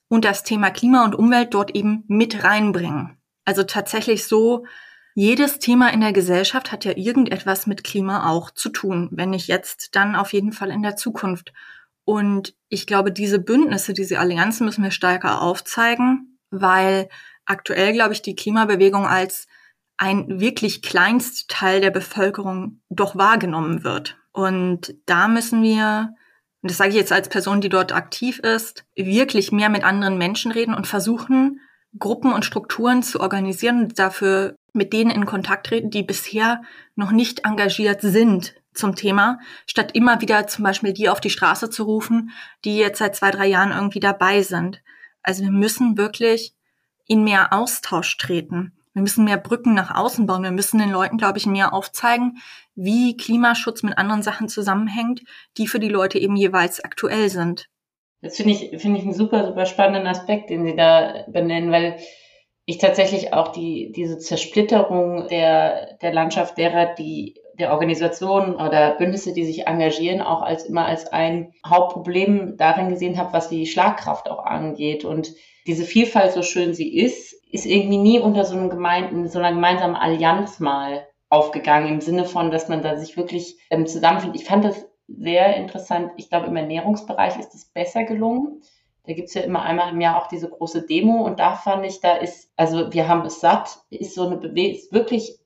und 0.08 0.24
das 0.24 0.42
Thema 0.42 0.70
Klima 0.70 1.04
und 1.04 1.14
Umwelt 1.14 1.54
dort 1.54 1.74
eben 1.74 2.04
mit 2.06 2.44
reinbringen. 2.44 3.16
Also 3.44 3.62
tatsächlich 3.62 4.26
so 4.26 4.66
jedes 5.14 5.58
Thema 5.58 5.92
in 5.92 6.00
der 6.00 6.12
Gesellschaft 6.12 6.72
hat 6.72 6.84
ja 6.84 6.92
irgendetwas 6.96 7.66
mit 7.66 7.84
Klima 7.84 8.30
auch 8.30 8.50
zu 8.50 8.70
tun. 8.70 9.08
Wenn 9.12 9.30
nicht 9.30 9.48
jetzt, 9.48 9.94
dann 9.94 10.16
auf 10.16 10.32
jeden 10.32 10.52
Fall 10.52 10.70
in 10.70 10.82
der 10.82 10.96
Zukunft. 10.96 11.52
Und 12.04 12.54
ich 12.68 12.86
glaube, 12.86 13.12
diese 13.12 13.38
Bündnisse, 13.38 13.92
diese 13.92 14.18
Allianzen 14.18 14.66
müssen 14.66 14.82
wir 14.82 14.90
stärker 14.90 15.42
aufzeigen, 15.42 16.38
weil 16.50 17.08
aktuell, 17.44 17.92
glaube 17.92 18.14
ich, 18.14 18.22
die 18.22 18.34
Klimabewegung 18.34 19.06
als 19.06 19.46
ein 19.98 20.40
wirklich 20.40 20.82
kleinst 20.82 21.48
Teil 21.48 21.80
der 21.80 21.90
Bevölkerung 21.90 22.80
doch 22.88 23.14
wahrgenommen 23.14 23.84
wird. 23.84 24.16
Und 24.32 24.94
da 25.06 25.28
müssen 25.28 25.62
wir, 25.62 26.14
und 26.62 26.70
das 26.70 26.78
sage 26.78 26.90
ich 26.90 26.96
jetzt 26.96 27.12
als 27.12 27.28
Person, 27.28 27.60
die 27.60 27.68
dort 27.68 27.92
aktiv 27.92 28.38
ist, 28.38 28.84
wirklich 28.96 29.52
mehr 29.52 29.68
mit 29.68 29.84
anderen 29.84 30.18
Menschen 30.18 30.50
reden 30.50 30.74
und 30.74 30.86
versuchen, 30.86 31.60
Gruppen 31.98 32.32
und 32.32 32.44
Strukturen 32.44 33.02
zu 33.02 33.20
organisieren 33.20 33.84
und 33.84 33.98
dafür 33.98 34.56
mit 34.72 34.92
denen 34.92 35.10
in 35.10 35.26
Kontakt 35.26 35.66
treten, 35.66 35.90
die 35.90 36.02
bisher 36.02 36.62
noch 36.94 37.12
nicht 37.12 37.44
engagiert 37.44 38.00
sind 38.00 38.54
zum 38.74 38.96
Thema, 38.96 39.38
statt 39.66 39.90
immer 39.94 40.20
wieder 40.22 40.46
zum 40.46 40.64
Beispiel 40.64 40.92
die 40.92 41.08
auf 41.08 41.20
die 41.20 41.30
Straße 41.30 41.68
zu 41.68 41.84
rufen, 41.84 42.30
die 42.64 42.78
jetzt 42.78 42.98
seit 42.98 43.14
zwei, 43.14 43.30
drei 43.30 43.46
Jahren 43.46 43.72
irgendwie 43.72 44.00
dabei 44.00 44.42
sind. 44.42 44.82
Also 45.22 45.42
wir 45.42 45.50
müssen 45.50 45.98
wirklich 45.98 46.54
in 47.06 47.24
mehr 47.24 47.52
Austausch 47.52 48.16
treten. 48.16 48.72
Wir 48.94 49.02
müssen 49.02 49.24
mehr 49.24 49.38
Brücken 49.38 49.74
nach 49.74 49.94
außen 49.94 50.26
bauen. 50.26 50.42
Wir 50.42 50.50
müssen 50.50 50.78
den 50.78 50.90
Leuten, 50.90 51.16
glaube 51.16 51.38
ich, 51.38 51.46
mehr 51.46 51.72
aufzeigen, 51.72 52.38
wie 52.74 53.16
Klimaschutz 53.16 53.82
mit 53.82 53.96
anderen 53.96 54.22
Sachen 54.22 54.48
zusammenhängt, 54.48 55.22
die 55.56 55.66
für 55.66 55.80
die 55.80 55.88
Leute 55.88 56.18
eben 56.18 56.36
jeweils 56.36 56.82
aktuell 56.82 57.30
sind. 57.30 57.68
Das 58.22 58.36
finde 58.36 58.52
ich, 58.52 58.80
finde 58.80 58.98
ich 58.98 59.04
einen 59.04 59.14
super, 59.14 59.44
super 59.44 59.66
spannenden 59.66 60.06
Aspekt, 60.06 60.48
den 60.48 60.64
Sie 60.64 60.76
da 60.76 61.24
benennen, 61.28 61.72
weil 61.72 61.98
ich 62.64 62.78
tatsächlich 62.78 63.32
auch 63.32 63.48
die, 63.48 63.92
diese 63.94 64.18
Zersplitterung 64.18 65.26
der, 65.28 65.96
der 66.00 66.12
Landschaft 66.12 66.56
derer, 66.56 66.94
die 66.94 67.34
der 67.58 67.72
Organisationen 67.72 68.54
oder 68.54 68.92
Bündnisse, 68.96 69.32
die 69.32 69.44
sich 69.44 69.66
engagieren, 69.66 70.22
auch 70.22 70.42
als 70.42 70.64
immer 70.64 70.86
als 70.86 71.12
ein 71.12 71.52
Hauptproblem 71.66 72.56
darin 72.56 72.88
gesehen 72.88 73.18
habe, 73.18 73.32
was 73.32 73.48
die 73.48 73.66
Schlagkraft 73.66 74.30
auch 74.30 74.44
angeht. 74.44 75.04
Und 75.04 75.34
diese 75.66 75.84
Vielfalt, 75.84 76.32
so 76.32 76.42
schön 76.42 76.74
sie 76.74 76.96
ist, 76.96 77.34
ist 77.52 77.66
irgendwie 77.66 77.98
nie 77.98 78.18
unter 78.20 78.44
so 78.44 78.56
einem 78.56 78.70
gemeinten, 78.70 79.28
so 79.28 79.38
einer 79.38 79.52
gemeinsamen 79.52 79.96
Allianz 79.96 80.60
mal 80.60 81.06
aufgegangen, 81.28 81.88
im 81.88 82.00
Sinne 82.00 82.24
von, 82.24 82.50
dass 82.50 82.68
man 82.68 82.82
da 82.82 82.96
sich 82.96 83.16
wirklich 83.16 83.58
ähm, 83.70 83.86
zusammenfindet. 83.86 84.40
Ich 84.40 84.46
fand 84.46 84.64
das 84.64 84.86
sehr 85.18 85.56
interessant. 85.56 86.12
Ich 86.16 86.28
glaube, 86.28 86.46
im 86.46 86.56
Ernährungsbereich 86.56 87.38
ist 87.38 87.54
es 87.54 87.66
besser 87.66 88.04
gelungen. 88.04 88.62
Da 89.04 89.14
gibt's 89.14 89.34
ja 89.34 89.42
immer 89.42 89.62
einmal 89.62 89.90
im 89.90 90.00
Jahr 90.00 90.22
auch 90.22 90.28
diese 90.28 90.48
große 90.48 90.86
Demo 90.86 91.24
und 91.24 91.40
da 91.40 91.56
fand 91.56 91.84
ich, 91.84 92.00
da 92.00 92.14
ist, 92.16 92.52
also 92.56 92.92
wir 92.92 93.08
haben 93.08 93.26
es 93.26 93.40
satt, 93.40 93.78
ist 93.90 94.14
so 94.14 94.26
eine 94.26 94.36
Bewegung, 94.36 94.76
ist 94.76 94.92
wirklich 94.92 95.40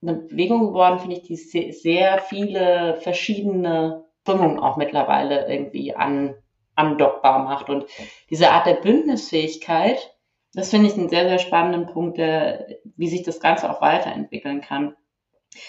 eine 0.00 0.14
Bewegung 0.14 0.68
geworden, 0.68 1.00
finde 1.00 1.16
ich, 1.16 1.22
die 1.22 1.36
sehr, 1.36 2.18
viele 2.18 2.96
verschiedene 3.00 4.04
Strömungen 4.22 4.58
auch 4.58 4.76
mittlerweile 4.76 5.46
irgendwie 5.48 5.94
an, 5.94 6.34
andockbar 6.74 7.40
macht. 7.40 7.68
Und 7.68 7.84
diese 8.30 8.50
Art 8.50 8.66
der 8.66 8.74
Bündnisfähigkeit, 8.74 10.14
das 10.54 10.70
finde 10.70 10.88
ich 10.88 10.94
einen 10.94 11.10
sehr, 11.10 11.28
sehr 11.28 11.38
spannenden 11.38 11.86
Punkt, 11.86 12.16
der, 12.16 12.66
wie 12.96 13.08
sich 13.08 13.22
das 13.22 13.40
Ganze 13.40 13.70
auch 13.70 13.82
weiterentwickeln 13.82 14.62
kann. 14.62 14.96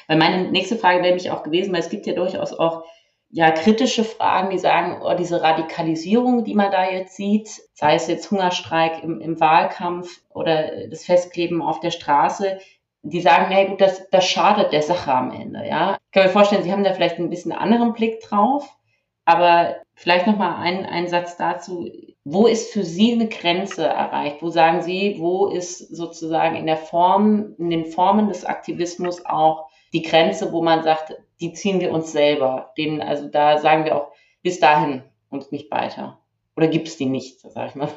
Weil 0.07 0.17
meine 0.17 0.49
nächste 0.51 0.77
Frage 0.77 1.03
wäre 1.03 1.13
mich 1.13 1.31
auch 1.31 1.43
gewesen, 1.43 1.73
weil 1.73 1.81
es 1.81 1.89
gibt 1.89 2.07
ja 2.07 2.13
durchaus 2.13 2.53
auch 2.53 2.85
ja, 3.29 3.51
kritische 3.51 4.03
Fragen, 4.03 4.49
die 4.49 4.59
sagen, 4.59 5.01
oh, 5.03 5.13
diese 5.13 5.41
Radikalisierung, 5.41 6.43
die 6.43 6.55
man 6.55 6.71
da 6.71 6.89
jetzt 6.89 7.15
sieht, 7.15 7.49
sei 7.73 7.95
es 7.95 8.07
jetzt 8.07 8.31
Hungerstreik 8.31 9.03
im, 9.03 9.19
im 9.19 9.39
Wahlkampf 9.39 10.21
oder 10.29 10.87
das 10.87 11.05
Festkleben 11.05 11.61
auf 11.61 11.79
der 11.79 11.91
Straße, 11.91 12.59
die 13.03 13.21
sagen, 13.21 13.51
hey, 13.51 13.67
gut, 13.67 13.81
das, 13.81 14.09
das 14.09 14.25
schadet 14.25 14.71
der 14.71 14.81
Sache 14.81 15.13
am 15.13 15.31
Ende, 15.31 15.67
ja. 15.67 15.97
Ich 16.05 16.11
kann 16.11 16.23
mir 16.23 16.29
vorstellen, 16.29 16.63
Sie 16.63 16.71
haben 16.71 16.83
da 16.83 16.93
vielleicht 16.93 17.19
ein 17.19 17.29
bisschen 17.29 17.51
anderen 17.51 17.93
Blick 17.93 18.21
drauf, 18.21 18.77
aber 19.25 19.75
vielleicht 19.95 20.27
nochmal 20.27 20.55
ein, 20.61 20.85
ein 20.85 21.07
Satz 21.07 21.37
dazu. 21.37 21.89
Wo 22.23 22.47
ist 22.47 22.71
für 22.71 22.83
Sie 22.83 23.13
eine 23.13 23.27
Grenze 23.27 23.85
erreicht? 23.85 24.41
Wo 24.41 24.49
sagen 24.49 24.81
Sie, 24.81 25.17
wo 25.19 25.47
ist 25.47 25.95
sozusagen 25.95 26.55
in 26.55 26.65
der 26.65 26.77
Form, 26.77 27.55
in 27.57 27.69
den 27.69 27.85
Formen 27.85 28.27
des 28.27 28.45
Aktivismus 28.45 29.25
auch 29.25 29.67
die 29.93 30.01
Grenze, 30.01 30.51
wo 30.51 30.61
man 30.63 30.83
sagt, 30.83 31.15
die 31.39 31.53
ziehen 31.53 31.79
wir 31.79 31.91
uns 31.91 32.11
selber. 32.11 32.73
Den, 32.77 33.01
also 33.01 33.27
da 33.27 33.57
sagen 33.57 33.85
wir 33.85 33.95
auch 33.95 34.11
bis 34.41 34.59
dahin 34.59 35.03
und 35.29 35.51
nicht 35.51 35.71
weiter. 35.71 36.19
Oder 36.55 36.67
gibt 36.67 36.87
es 36.87 36.97
die 36.97 37.05
nicht, 37.05 37.41
sag 37.41 37.69
ich 37.69 37.75
mal. 37.75 37.89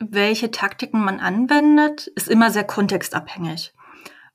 Welche 0.00 0.50
Taktiken 0.50 1.04
man 1.04 1.18
anwendet, 1.18 2.06
ist 2.08 2.28
immer 2.28 2.50
sehr 2.50 2.64
kontextabhängig. 2.64 3.72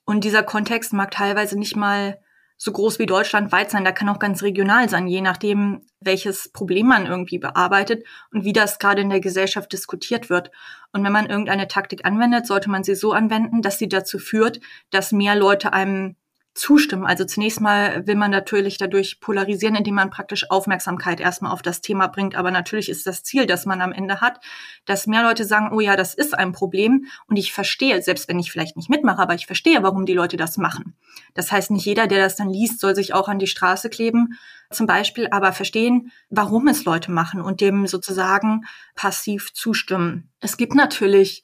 Und 0.06 0.25
dieser 0.25 0.43
Kontext 0.43 0.91
mag 0.91 1.12
teilweise 1.12 1.58
nicht 1.58 1.77
mal 1.77 2.19
so 2.58 2.71
groß 2.71 2.99
wie 2.99 3.06
Deutschland 3.06 3.51
weit 3.51 3.71
sein, 3.71 3.84
da 3.84 3.91
kann 3.91 4.08
auch 4.10 4.19
ganz 4.19 4.41
regional 4.41 4.88
sein, 4.88 5.08
je 5.08 5.21
nachdem, 5.21 5.82
welches 5.99 6.51
Problem 6.51 6.88
man 6.88 7.06
irgendwie 7.06 7.39
bearbeitet 7.39 8.06
und 8.32 8.45
wie 8.45 8.53
das 8.53 8.79
gerade 8.79 9.01
in 9.01 9.10
der 9.10 9.19
Gesellschaft 9.19 9.73
diskutiert 9.73 10.29
wird. 10.29 10.49
Und 10.93 11.03
wenn 11.03 11.12
man 11.12 11.29
irgendeine 11.29 11.67
Taktik 11.67 12.06
anwendet, 12.06 12.47
sollte 12.47 12.69
man 12.69 12.84
sie 12.84 12.95
so 12.95 13.12
anwenden, 13.12 13.62
dass 13.62 13.79
sie 13.79 13.89
dazu 13.89 14.19
führt, 14.19 14.60
dass 14.91 15.12
mehr 15.12 15.36
Leute 15.36 15.73
einem 15.73 16.15
zustimmen. 16.54 17.06
Also 17.06 17.26
zunächst 17.26 17.62
mal 17.62 18.06
will 18.06 18.16
man 18.16 18.30
natürlich 18.30 18.78
dadurch 18.78 19.20
polarisieren, 19.20 19.76
indem 19.76 19.96
man 19.96 20.12
praktisch 20.12 20.50
Aufmerksamkeit 20.52 21.20
erstmal 21.20 21.52
auf 21.52 21.62
das 21.62 21.82
Thema 21.82 22.08
bringt. 22.08 22.36
Aber 22.36 22.52
natürlich 22.52 22.89
ist 22.89 23.08
das 23.08 23.24
Ziel, 23.24 23.46
das 23.46 23.66
man 23.66 23.82
am 23.82 23.92
Ende 23.92 24.22
hat, 24.22 24.39
dass 24.86 25.08
mehr 25.08 25.24
Leute 25.24 25.46
sagen, 25.46 25.72
oh 25.74 25.80
ja, 25.80 25.96
das 25.96 26.13
ist 26.13 26.38
ein 26.38 26.52
Problem 26.52 27.06
und 27.28 27.38
ich 27.38 27.54
verstehe, 27.54 28.02
selbst 28.02 28.28
wenn 28.28 28.39
ich 28.39 28.52
vielleicht 28.52 28.78
nicht 28.78 28.89
mitmache, 28.89 29.22
aber 29.22 29.34
ich 29.34 29.48
verstehe, 29.48 29.82
warum 29.82 30.06
die 30.06 30.13
Leute 30.13 30.38
das 30.38 30.58
machen. 30.58 30.96
Das 31.34 31.52
heißt, 31.52 31.72
nicht 31.72 31.86
jeder, 31.86 32.08
der 32.08 32.20
das 32.20 32.36
dann 32.36 32.50
liest, 32.50 32.80
soll 32.80 32.96
sich 32.96 33.13
auch 33.13 33.28
an 33.28 33.39
die 33.39 33.48
Straße 33.48 33.89
kleben, 33.89 34.38
zum 34.70 34.88
Beispiel, 34.88 35.28
aber 35.32 35.54
verstehen, 35.54 36.12
warum 36.30 36.68
es 36.68 36.86
Leute 36.86 37.12
machen 37.12 37.42
und 37.42 37.62
dem 37.62 37.88
sozusagen 37.88 38.66
passiv 38.96 39.54
zustimmen. 39.54 40.30
Es 40.39 40.58
gibt 40.58 40.76
natürlich 40.76 41.44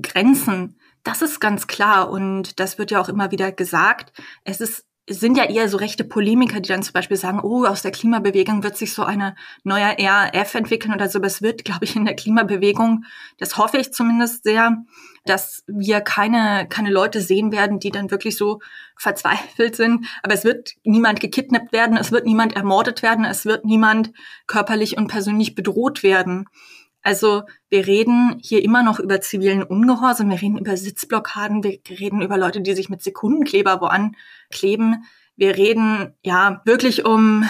Grenzen, 0.00 0.78
das 1.04 1.22
ist 1.22 1.40
ganz 1.40 1.66
klar 1.66 2.10
und 2.10 2.60
das 2.60 2.78
wird 2.78 2.90
ja 2.90 3.00
auch 3.00 3.08
immer 3.08 3.30
wieder 3.30 3.52
gesagt. 3.52 4.12
Es 4.44 4.60
ist 4.60 4.86
es 5.04 5.18
sind 5.18 5.36
ja 5.36 5.44
eher 5.44 5.68
so 5.68 5.78
rechte 5.78 6.04
Polemiker, 6.04 6.60
die 6.60 6.68
dann 6.68 6.82
zum 6.84 6.92
Beispiel 6.92 7.16
sagen, 7.16 7.40
oh, 7.42 7.66
aus 7.66 7.82
der 7.82 7.90
Klimabewegung 7.90 8.62
wird 8.62 8.76
sich 8.76 8.94
so 8.94 9.02
eine 9.02 9.34
neue 9.64 9.96
RAF 9.98 10.54
entwickeln 10.54 10.94
oder 10.94 11.08
so. 11.08 11.18
Aber 11.18 11.26
es 11.26 11.42
wird, 11.42 11.64
glaube 11.64 11.84
ich, 11.84 11.96
in 11.96 12.04
der 12.04 12.14
Klimabewegung, 12.14 13.04
das 13.38 13.56
hoffe 13.56 13.78
ich 13.78 13.92
zumindest 13.92 14.44
sehr, 14.44 14.84
dass 15.24 15.64
wir 15.66 16.02
keine, 16.02 16.68
keine 16.68 16.90
Leute 16.90 17.20
sehen 17.20 17.50
werden, 17.50 17.80
die 17.80 17.90
dann 17.90 18.12
wirklich 18.12 18.36
so 18.36 18.60
verzweifelt 18.96 19.74
sind. 19.74 20.06
Aber 20.22 20.34
es 20.34 20.44
wird 20.44 20.74
niemand 20.84 21.18
gekidnappt 21.18 21.72
werden, 21.72 21.96
es 21.96 22.12
wird 22.12 22.24
niemand 22.24 22.54
ermordet 22.54 23.02
werden, 23.02 23.24
es 23.24 23.44
wird 23.44 23.64
niemand 23.64 24.12
körperlich 24.46 24.96
und 24.96 25.08
persönlich 25.08 25.56
bedroht 25.56 26.04
werden. 26.04 26.46
Also 27.02 27.42
wir 27.68 27.86
reden 27.86 28.38
hier 28.40 28.62
immer 28.62 28.82
noch 28.82 29.00
über 29.00 29.20
zivilen 29.20 29.62
Ungehorsam, 29.62 30.30
wir 30.30 30.40
reden 30.40 30.58
über 30.58 30.76
Sitzblockaden, 30.76 31.64
wir 31.64 31.80
reden 31.88 32.22
über 32.22 32.38
Leute, 32.38 32.60
die 32.60 32.74
sich 32.74 32.88
mit 32.88 33.02
Sekundenkleber 33.02 33.80
wo 33.80 33.86
ankleben. 33.86 35.04
Wir 35.36 35.56
reden 35.56 36.14
ja 36.22 36.62
wirklich 36.64 37.04
um 37.04 37.44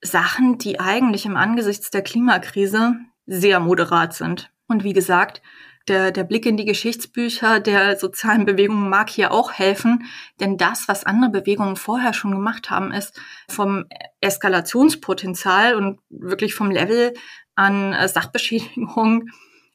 Sachen, 0.00 0.58
die 0.58 0.80
eigentlich 0.80 1.26
im 1.26 1.36
Angesichts 1.36 1.90
der 1.90 2.02
Klimakrise 2.02 2.96
sehr 3.26 3.60
moderat 3.60 4.14
sind. 4.14 4.50
Und 4.66 4.84
wie 4.84 4.92
gesagt, 4.92 5.42
der, 5.88 6.12
der 6.12 6.24
Blick 6.24 6.46
in 6.46 6.56
die 6.56 6.64
Geschichtsbücher 6.64 7.60
der 7.60 7.96
sozialen 7.96 8.44
Bewegungen 8.44 8.88
mag 8.88 9.10
hier 9.10 9.32
auch 9.32 9.52
helfen, 9.52 10.04
denn 10.40 10.56
das, 10.56 10.88
was 10.88 11.04
andere 11.04 11.30
Bewegungen 11.30 11.76
vorher 11.76 12.14
schon 12.14 12.30
gemacht 12.30 12.70
haben, 12.70 12.92
ist 12.92 13.20
vom 13.48 13.84
Eskalationspotenzial 14.20 15.74
und 15.74 16.00
wirklich 16.08 16.54
vom 16.54 16.70
Level 16.70 17.12
an 17.54 17.92
äh, 17.92 18.08
Sachbeschädigung 18.08 19.28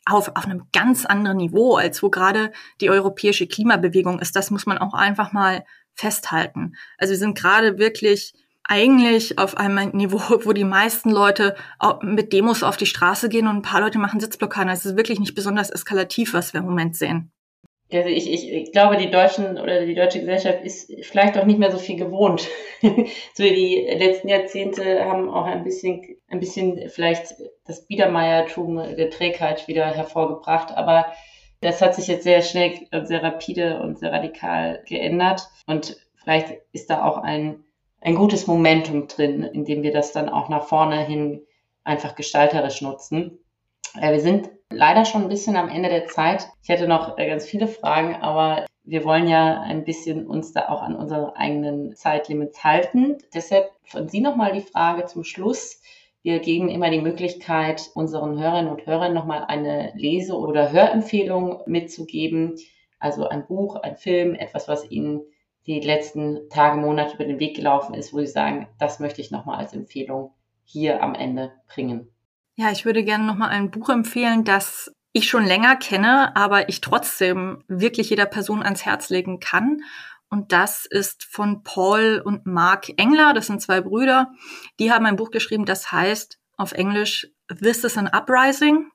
auf, 0.06 0.30
auf 0.36 0.46
einem 0.46 0.64
ganz 0.74 1.06
anderen 1.06 1.38
Niveau, 1.38 1.76
als 1.76 2.02
wo 2.02 2.10
gerade 2.10 2.52
die 2.82 2.90
europäische 2.90 3.48
Klimabewegung 3.48 4.20
ist. 4.20 4.36
Das 4.36 4.50
muss 4.50 4.66
man 4.66 4.80
auch 4.80 4.94
einfach 4.94 5.32
mal 5.32 5.64
festhalten. 5.94 6.76
Also 6.98 7.12
wir 7.12 7.18
sind 7.18 7.38
gerade 7.38 7.78
wirklich 7.78 8.34
eigentlich 8.70 9.38
auf 9.40 9.58
einem 9.58 9.90
Niveau, 9.90 10.20
wo 10.46 10.54
die 10.54 10.64
meisten 10.64 11.10
Leute 11.10 11.56
mit 12.02 12.32
Demos 12.32 12.64
auf 12.64 12.78
die 12.78 12.86
Straße 12.86 13.28
gehen 13.28 13.48
und 13.48 13.58
ein 13.58 13.62
paar 13.62 13.82
Leute 13.82 14.00
machen 14.00 14.20
Sitzblockaden. 14.20 14.70
Also 14.70 14.82
es 14.82 14.86
ist 14.94 14.98
wirklich 14.98 15.20
nicht 15.20 15.36
besonders 15.36 15.70
eskalativ, 15.70 16.34
was 16.34 16.54
wir 16.54 16.62
im 16.62 16.68
Moment 16.68 16.96
sehen. 16.96 17.32
Also 17.92 18.08
ich, 18.08 18.32
ich, 18.32 18.52
ich 18.52 18.72
glaube, 18.72 18.98
die 18.98 19.10
Deutschen 19.10 19.58
oder 19.58 19.84
die 19.84 19.96
deutsche 19.96 20.20
Gesellschaft 20.20 20.64
ist 20.64 20.94
vielleicht 21.02 21.36
auch 21.40 21.46
nicht 21.46 21.58
mehr 21.58 21.72
so 21.72 21.80
viel 21.80 21.96
gewohnt. 21.96 22.48
so 22.82 23.44
die 23.44 23.88
letzten 23.98 24.28
Jahrzehnte 24.28 25.04
haben 25.04 25.28
auch 25.28 25.46
ein 25.46 25.64
bisschen, 25.64 26.06
ein 26.28 26.40
bisschen 26.40 26.88
vielleicht 26.90 27.34
das 27.66 27.88
Biedermeiertum 27.88 28.76
der 28.96 29.10
Trägheit 29.10 29.68
wieder 29.68 29.88
hervorgebracht, 29.88 30.78
aber 30.78 31.08
das 31.62 31.82
hat 31.82 31.96
sich 31.96 32.08
jetzt 32.08 32.24
sehr 32.24 32.44
schnell 32.44 32.74
und 32.92 33.08
sehr 33.08 33.24
rapide 33.24 33.82
und 33.82 33.98
sehr 33.98 34.12
radikal 34.12 34.84
geändert 34.88 35.42
und 35.66 35.98
vielleicht 36.16 36.60
ist 36.72 36.92
da 36.92 37.04
auch 37.04 37.18
ein, 37.18 37.64
ein 38.02 38.16
gutes 38.16 38.48
Momentum 38.48 39.08
drin, 39.08 39.44
in 39.44 39.66
dem 39.66 39.84
wir 39.84 39.92
das 39.92 40.12
dann 40.12 40.30
auch 40.30 40.50
nach 40.50 40.68
vorne 40.68 41.04
hin 41.04 41.42
einfach 41.84 42.16
gestalterisch 42.16 42.82
nutzen. 42.82 43.40
Äh, 44.00 44.12
wir 44.12 44.22
sind 44.22 44.50
leider 44.72 45.06
schon 45.06 45.24
ein 45.24 45.30
bisschen 45.30 45.56
am 45.56 45.70
Ende 45.70 45.90
der 45.90 46.08
Zeit. 46.08 46.48
Ich 46.64 46.70
hätte 46.70 46.88
noch 46.88 47.18
äh, 47.18 47.28
ganz 47.28 47.46
viele 47.46 47.68
Fragen, 47.68 48.16
aber 48.16 48.66
wir 48.84 49.04
wollen 49.04 49.28
ja 49.28 49.62
ein 49.62 49.84
bisschen 49.84 50.26
uns 50.26 50.54
da 50.54 50.70
auch 50.70 50.82
an 50.82 50.96
unsere 50.96 51.36
eigenen 51.36 51.96
Zeitlimits 51.96 52.64
halten. 52.64 53.18
Deshalb 53.34 53.72
von 53.84 54.08
Sie 54.08 54.22
nochmal 54.22 54.54
die 54.54 54.62
Frage 54.62 55.06
zum 55.06 55.24
Schluss. 55.24 55.82
Wir 56.22 56.40
geben 56.40 56.70
immer 56.70 56.90
die 56.90 57.02
Möglichkeit, 57.02 57.90
unseren 57.94 58.40
Hörerinnen 58.40 58.72
und 58.72 58.86
Hörern 58.86 59.14
nochmal 59.14 59.46
eine 59.48 59.94
Lese- 59.96 60.38
oder 60.38 60.72
Hörempfehlung 60.72 61.62
mitzugeben. 61.66 62.56
Also 63.00 63.28
ein 63.28 63.46
Buch, 63.48 63.76
ein 63.76 63.96
Film, 63.96 64.36
etwas, 64.36 64.68
was 64.68 64.90
Ihnen 64.90 65.22
die 65.70 65.82
letzten 65.82 66.50
Tage, 66.50 66.78
Monate 66.78 67.14
über 67.16 67.26
den 67.26 67.40
Weg 67.40 67.56
gelaufen 67.56 67.94
ist, 67.94 68.12
wo 68.12 68.20
Sie 68.20 68.28
sagen, 68.28 68.68
das 68.80 69.00
möchte 69.00 69.22
ich 69.22 69.30
nochmal 69.30 69.60
als 69.60 69.74
Empfehlung 69.74 70.34
hier 70.64 71.04
am 71.04 71.14
Ende 71.14 71.52
bringen. 71.68 72.12
Ja, 72.56 72.72
ich 72.72 72.86
würde 72.86 73.04
gerne 73.04 73.24
nochmal 73.24 73.50
ein 73.50 73.70
Buch 73.70 73.90
empfehlen, 73.90 74.44
das 74.44 74.92
ich 75.14 75.30
schon 75.30 75.46
länger 75.46 75.76
kenne, 75.76 76.36
aber 76.36 76.70
ich 76.70 76.82
trotzdem 76.82 77.64
wirklich 77.68 78.10
jeder 78.10 78.26
Person 78.26 78.64
ans 78.64 78.84
Herz 78.84 79.10
legen 79.10 79.40
kann. 79.40 79.82
Und 80.30 80.52
das 80.52 80.86
ist 80.86 81.24
von 81.24 81.64
Paul 81.64 82.22
und 82.24 82.48
Mark 82.48 82.90
Engler. 82.98 83.34
Das 83.34 83.48
sind 83.48 83.62
zwei 83.62 83.82
Brüder. 83.82 84.34
Die 84.80 84.92
haben 84.92 85.06
ein 85.06 85.16
Buch 85.16 85.30
geschrieben, 85.30 85.66
das 85.66 85.92
heißt 85.92 86.40
auf 86.58 86.72
Englisch 86.72 87.28
This 87.48 87.84
is 87.84 87.98
an 87.98 88.08
Uprising. 88.08 88.90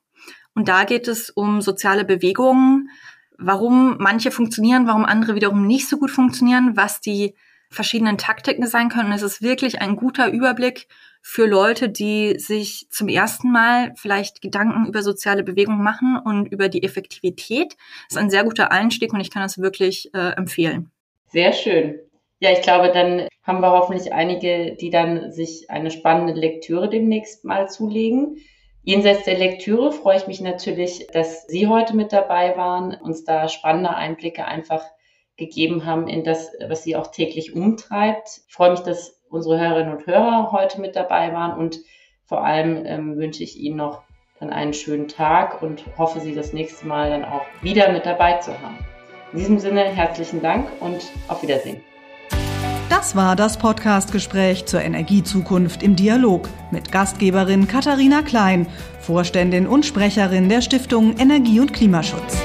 Und 0.53 0.67
da 0.67 0.83
geht 0.83 1.07
es 1.07 1.29
um 1.29 1.61
soziale 1.61 2.05
Bewegungen, 2.05 2.89
warum 3.37 3.97
manche 3.99 4.31
funktionieren, 4.31 4.87
warum 4.87 5.05
andere 5.05 5.35
wiederum 5.35 5.65
nicht 5.65 5.87
so 5.87 5.97
gut 5.97 6.11
funktionieren, 6.11 6.75
was 6.75 7.01
die 7.01 7.35
verschiedenen 7.69 8.17
Taktiken 8.17 8.67
sein 8.67 8.89
können. 8.89 9.11
Es 9.11 9.21
ist 9.21 9.41
wirklich 9.41 9.81
ein 9.81 9.95
guter 9.95 10.31
Überblick 10.31 10.87
für 11.21 11.47
Leute, 11.47 11.89
die 11.89 12.37
sich 12.37 12.87
zum 12.91 13.07
ersten 13.07 13.51
Mal 13.51 13.93
vielleicht 13.95 14.41
Gedanken 14.41 14.85
über 14.85 15.01
soziale 15.01 15.43
Bewegung 15.43 15.81
machen 15.81 16.19
und 16.23 16.47
über 16.47 16.69
die 16.69 16.83
Effektivität. 16.83 17.75
Das 18.07 18.15
ist 18.15 18.17
ein 18.17 18.29
sehr 18.29 18.43
guter 18.43 18.71
Einstieg 18.71 19.11
und 19.11 19.19
ich 19.19 19.31
kann 19.31 19.41
das 19.41 19.57
wirklich 19.57 20.13
äh, 20.13 20.33
empfehlen. 20.37 20.91
Sehr 21.27 21.51
schön. 21.51 21.99
Ja, 22.39 22.51
ich 22.51 22.61
glaube, 22.61 22.91
dann 22.91 23.27
haben 23.43 23.61
wir 23.61 23.71
hoffentlich 23.71 24.13
einige, 24.13 24.75
die 24.75 24.89
dann 24.89 25.31
sich 25.31 25.69
eine 25.69 25.89
spannende 25.89 26.33
Lektüre 26.33 26.89
demnächst 26.89 27.43
mal 27.43 27.69
zulegen. 27.69 28.37
Jenseits 28.85 29.23
der 29.23 29.39
Lektüre 29.39 29.91
freue 29.91 30.17
ich 30.17 30.27
mich 30.27 30.41
natürlich, 30.41 31.07
dass 31.11 31.47
Sie 31.47 31.65
heute 31.65 31.95
mit 31.95 32.13
dabei 32.13 32.55
waren, 32.55 32.93
uns 32.93 33.23
da 33.23 33.49
spannende 33.49 33.89
Einblicke 33.89 34.45
einfach 34.45 34.85
gegeben 35.37 35.87
haben 35.87 36.07
in 36.07 36.23
das, 36.23 36.51
was 36.69 36.83
Sie 36.83 36.95
auch 36.95 37.07
täglich 37.07 37.55
umtreibt. 37.55 38.41
Ich 38.47 38.53
freue 38.53 38.69
mich, 38.69 38.81
dass 38.81 39.19
unsere 39.27 39.59
Hörerinnen 39.59 39.97
und 39.97 40.05
Hörer 40.05 40.51
heute 40.51 40.79
mit 40.79 40.95
dabei 40.95 41.33
waren 41.33 41.57
und 41.57 41.79
vor 42.25 42.43
allem 42.45 42.85
ähm, 42.85 43.17
wünsche 43.17 43.43
ich 43.43 43.57
Ihnen 43.57 43.77
noch 43.77 44.03
dann 44.39 44.51
einen 44.51 44.73
schönen 44.75 45.07
Tag 45.07 45.63
und 45.63 45.83
hoffe, 45.97 46.19
Sie 46.19 46.35
das 46.35 46.53
nächste 46.53 46.85
Mal 46.85 47.09
dann 47.09 47.25
auch 47.25 47.45
wieder 47.63 47.91
mit 47.91 48.05
dabei 48.05 48.37
zu 48.37 48.51
haben. 48.61 48.77
In 49.33 49.39
diesem 49.39 49.57
Sinne 49.57 49.81
herzlichen 49.83 50.43
Dank 50.43 50.67
und 50.79 51.11
auf 51.27 51.41
Wiedersehen. 51.41 51.81
Das 52.97 53.13
war 53.13 53.35
das 53.35 53.57
Podcastgespräch 53.57 54.67
zur 54.67 54.81
Energiezukunft 54.81 55.83
im 55.83 55.97
Dialog 55.97 56.47
mit 56.71 56.93
Gastgeberin 56.93 57.67
Katharina 57.67 58.21
Klein, 58.21 58.67
Vorständin 59.01 59.67
und 59.67 59.85
Sprecherin 59.85 60.47
der 60.47 60.61
Stiftung 60.61 61.17
Energie 61.17 61.59
und 61.59 61.73
Klimaschutz. 61.73 62.37